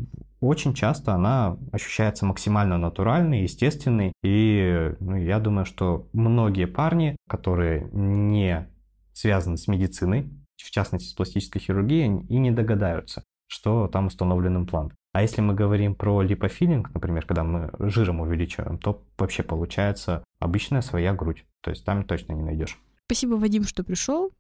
очень 0.42 0.74
часто 0.74 1.14
она 1.14 1.60
ощущается 1.72 2.26
максимально 2.26 2.80
натуральной, 2.80 3.44
естественной. 3.44 4.12
И 4.24 4.96
ну, 5.00 5.16
я 5.16 5.40
думаю, 5.40 5.66
что 5.66 6.08
многие 6.14 6.66
парни, 6.66 7.16
которые 7.30 7.88
не 7.94 8.68
связаны 9.14 9.58
с 9.58 9.68
медициной, 9.68 10.32
в 10.58 10.72
частности 10.72 11.10
с 11.10 11.14
пластической 11.14 11.62
хирургией, 11.62 12.26
и 12.28 12.38
не 12.40 12.50
догадаются, 12.50 13.24
что 13.46 13.88
там 13.88 14.08
установлен 14.08 14.58
имплант. 14.58 14.94
А 15.14 15.22
если 15.22 15.42
мы 15.42 15.54
говорим 15.54 15.94
про 15.94 16.24
липофилинг, 16.24 16.92
например, 16.92 17.24
когда 17.28 17.44
мы 17.44 17.70
жиром 17.78 18.20
увеличиваем, 18.20 18.80
то 18.80 19.04
вообще 19.20 19.44
получается 19.44 20.24
обычная 20.40 20.82
своя 20.82 21.14
грудь. 21.14 21.46
То 21.62 21.70
есть 21.70 21.86
там 21.86 22.04
точно 22.04 22.34
не 22.34 22.42
найдешь. 22.42 22.80
Спасибо, 23.06 23.36
Вадим, 23.36 23.64
что 23.64 23.84
пришел. 23.84 24.32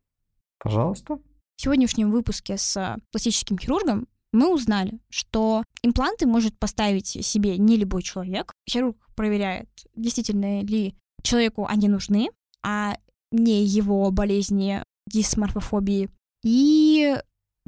Пожалуйста. 0.66 1.20
В 1.57 1.61
сегодняшнем 1.61 2.09
выпуске 2.09 2.57
с 2.57 2.97
пластическим 3.11 3.55
хирургом 3.55 4.07
мы 4.34 4.51
узнали, 4.51 4.99
что 5.09 5.63
импланты 5.84 6.26
может 6.26 6.57
поставить 6.57 7.05
себе 7.05 7.59
не 7.59 7.78
любой 7.78 8.01
человек. 8.01 8.51
Хирург 8.68 8.97
проверяет, 9.16 9.70
действительно 9.95 10.63
ли 10.63 10.95
человеку 11.22 11.68
они 11.68 11.88
нужны, 11.88 12.30
а 12.63 12.97
не 13.32 13.63
его 13.63 14.09
болезни 14.09 14.82
дисморфофобии. 15.05 16.09
И 16.43 17.16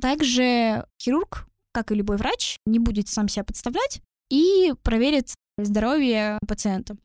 также 0.02 0.88
хирург, 1.00 1.48
как 1.74 1.92
и 1.92 1.96
любой 1.96 2.18
врач, 2.18 2.58
не 2.66 2.80
будет 2.80 3.10
сам 3.10 3.28
себя 3.28 3.44
подставлять 3.44 4.02
и 4.32 4.74
проверит 4.82 5.36
здоровье 5.60 6.40
пациента. 6.48 6.98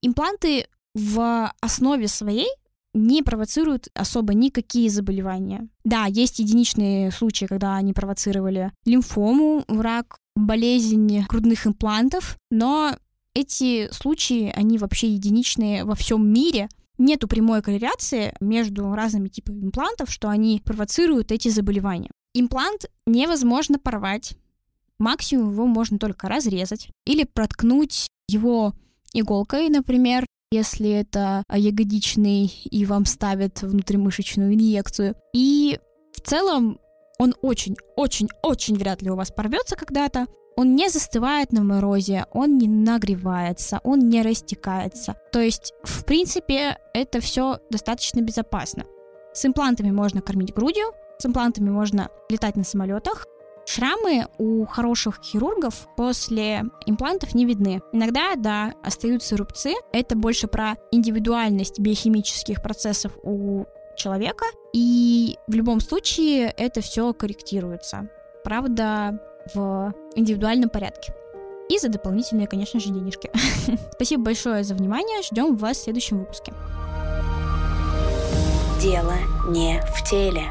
Импланты 0.00 0.66
в 0.94 1.52
основе 1.60 2.08
своей 2.08 2.48
не 2.94 3.22
провоцируют 3.22 3.88
особо 3.94 4.32
никакие 4.34 4.88
заболевания. 4.88 5.68
Да, 5.84 6.06
есть 6.06 6.38
единичные 6.38 7.10
случаи, 7.10 7.46
когда 7.46 7.76
они 7.76 7.92
провоцировали 7.92 8.72
лимфому, 8.84 9.64
рак, 9.68 10.16
болезнь 10.36 11.24
грудных 11.28 11.66
имплантов, 11.66 12.38
но 12.50 12.96
эти 13.34 13.92
случаи, 13.92 14.52
они 14.54 14.78
вообще 14.78 15.08
единичные 15.08 15.84
во 15.84 15.94
всем 15.94 16.26
мире. 16.26 16.68
Нету 16.96 17.26
прямой 17.26 17.60
корреляции 17.60 18.34
между 18.40 18.94
разными 18.94 19.28
типами 19.28 19.64
имплантов, 19.64 20.10
что 20.10 20.28
они 20.28 20.62
провоцируют 20.64 21.32
эти 21.32 21.48
заболевания. 21.48 22.10
Имплант 22.34 22.86
невозможно 23.06 23.80
порвать. 23.80 24.36
Максимум 25.00 25.50
его 25.50 25.66
можно 25.66 25.98
только 25.98 26.28
разрезать 26.28 26.88
или 27.04 27.24
проткнуть 27.24 28.06
его 28.28 28.74
иголкой, 29.12 29.68
например, 29.68 30.24
если 30.50 30.90
это 30.90 31.42
ягодичный 31.52 32.46
и 32.46 32.86
вам 32.86 33.06
ставят 33.06 33.62
внутримышечную 33.62 34.54
инъекцию. 34.54 35.16
И 35.34 35.78
в 36.12 36.20
целом 36.20 36.78
он 37.18 37.34
очень-очень-очень 37.42 38.76
вряд 38.76 39.02
ли 39.02 39.10
у 39.10 39.16
вас 39.16 39.30
порвется 39.30 39.76
когда-то. 39.76 40.26
Он 40.56 40.76
не 40.76 40.88
застывает 40.88 41.52
на 41.52 41.64
морозе, 41.64 42.26
он 42.32 42.58
не 42.58 42.68
нагревается, 42.68 43.80
он 43.82 44.08
не 44.08 44.22
растекается. 44.22 45.16
То 45.32 45.40
есть, 45.40 45.72
в 45.82 46.04
принципе, 46.04 46.78
это 46.92 47.20
все 47.20 47.58
достаточно 47.70 48.20
безопасно. 48.20 48.84
С 49.32 49.44
имплантами 49.44 49.90
можно 49.90 50.20
кормить 50.20 50.54
грудью, 50.54 50.92
с 51.18 51.26
имплантами 51.26 51.70
можно 51.70 52.08
летать 52.28 52.54
на 52.54 52.62
самолетах, 52.62 53.26
Шрамы 53.66 54.26
у 54.38 54.66
хороших 54.66 55.20
хирургов 55.22 55.88
после 55.96 56.64
имплантов 56.86 57.34
не 57.34 57.46
видны. 57.46 57.80
Иногда, 57.92 58.34
да, 58.36 58.74
остаются 58.82 59.36
рубцы. 59.36 59.74
Это 59.92 60.16
больше 60.16 60.48
про 60.48 60.76
индивидуальность 60.90 61.80
биохимических 61.80 62.62
процессов 62.62 63.12
у 63.22 63.64
человека. 63.96 64.44
И 64.72 65.38
в 65.46 65.54
любом 65.54 65.80
случае 65.80 66.52
это 66.56 66.80
все 66.82 67.12
корректируется. 67.14 68.08
Правда, 68.44 69.18
в 69.54 69.94
индивидуальном 70.14 70.68
порядке. 70.68 71.14
И 71.70 71.78
за 71.78 71.88
дополнительные, 71.88 72.46
конечно 72.46 72.78
же, 72.78 72.90
денежки. 72.90 73.30
Спасибо 73.92 74.24
большое 74.24 74.64
за 74.64 74.74
внимание. 74.74 75.22
Ждем 75.22 75.56
вас 75.56 75.78
в 75.78 75.82
следующем 75.84 76.18
выпуске. 76.18 76.52
Дело 78.80 79.14
не 79.48 79.80
в 79.80 80.08
теле. 80.08 80.44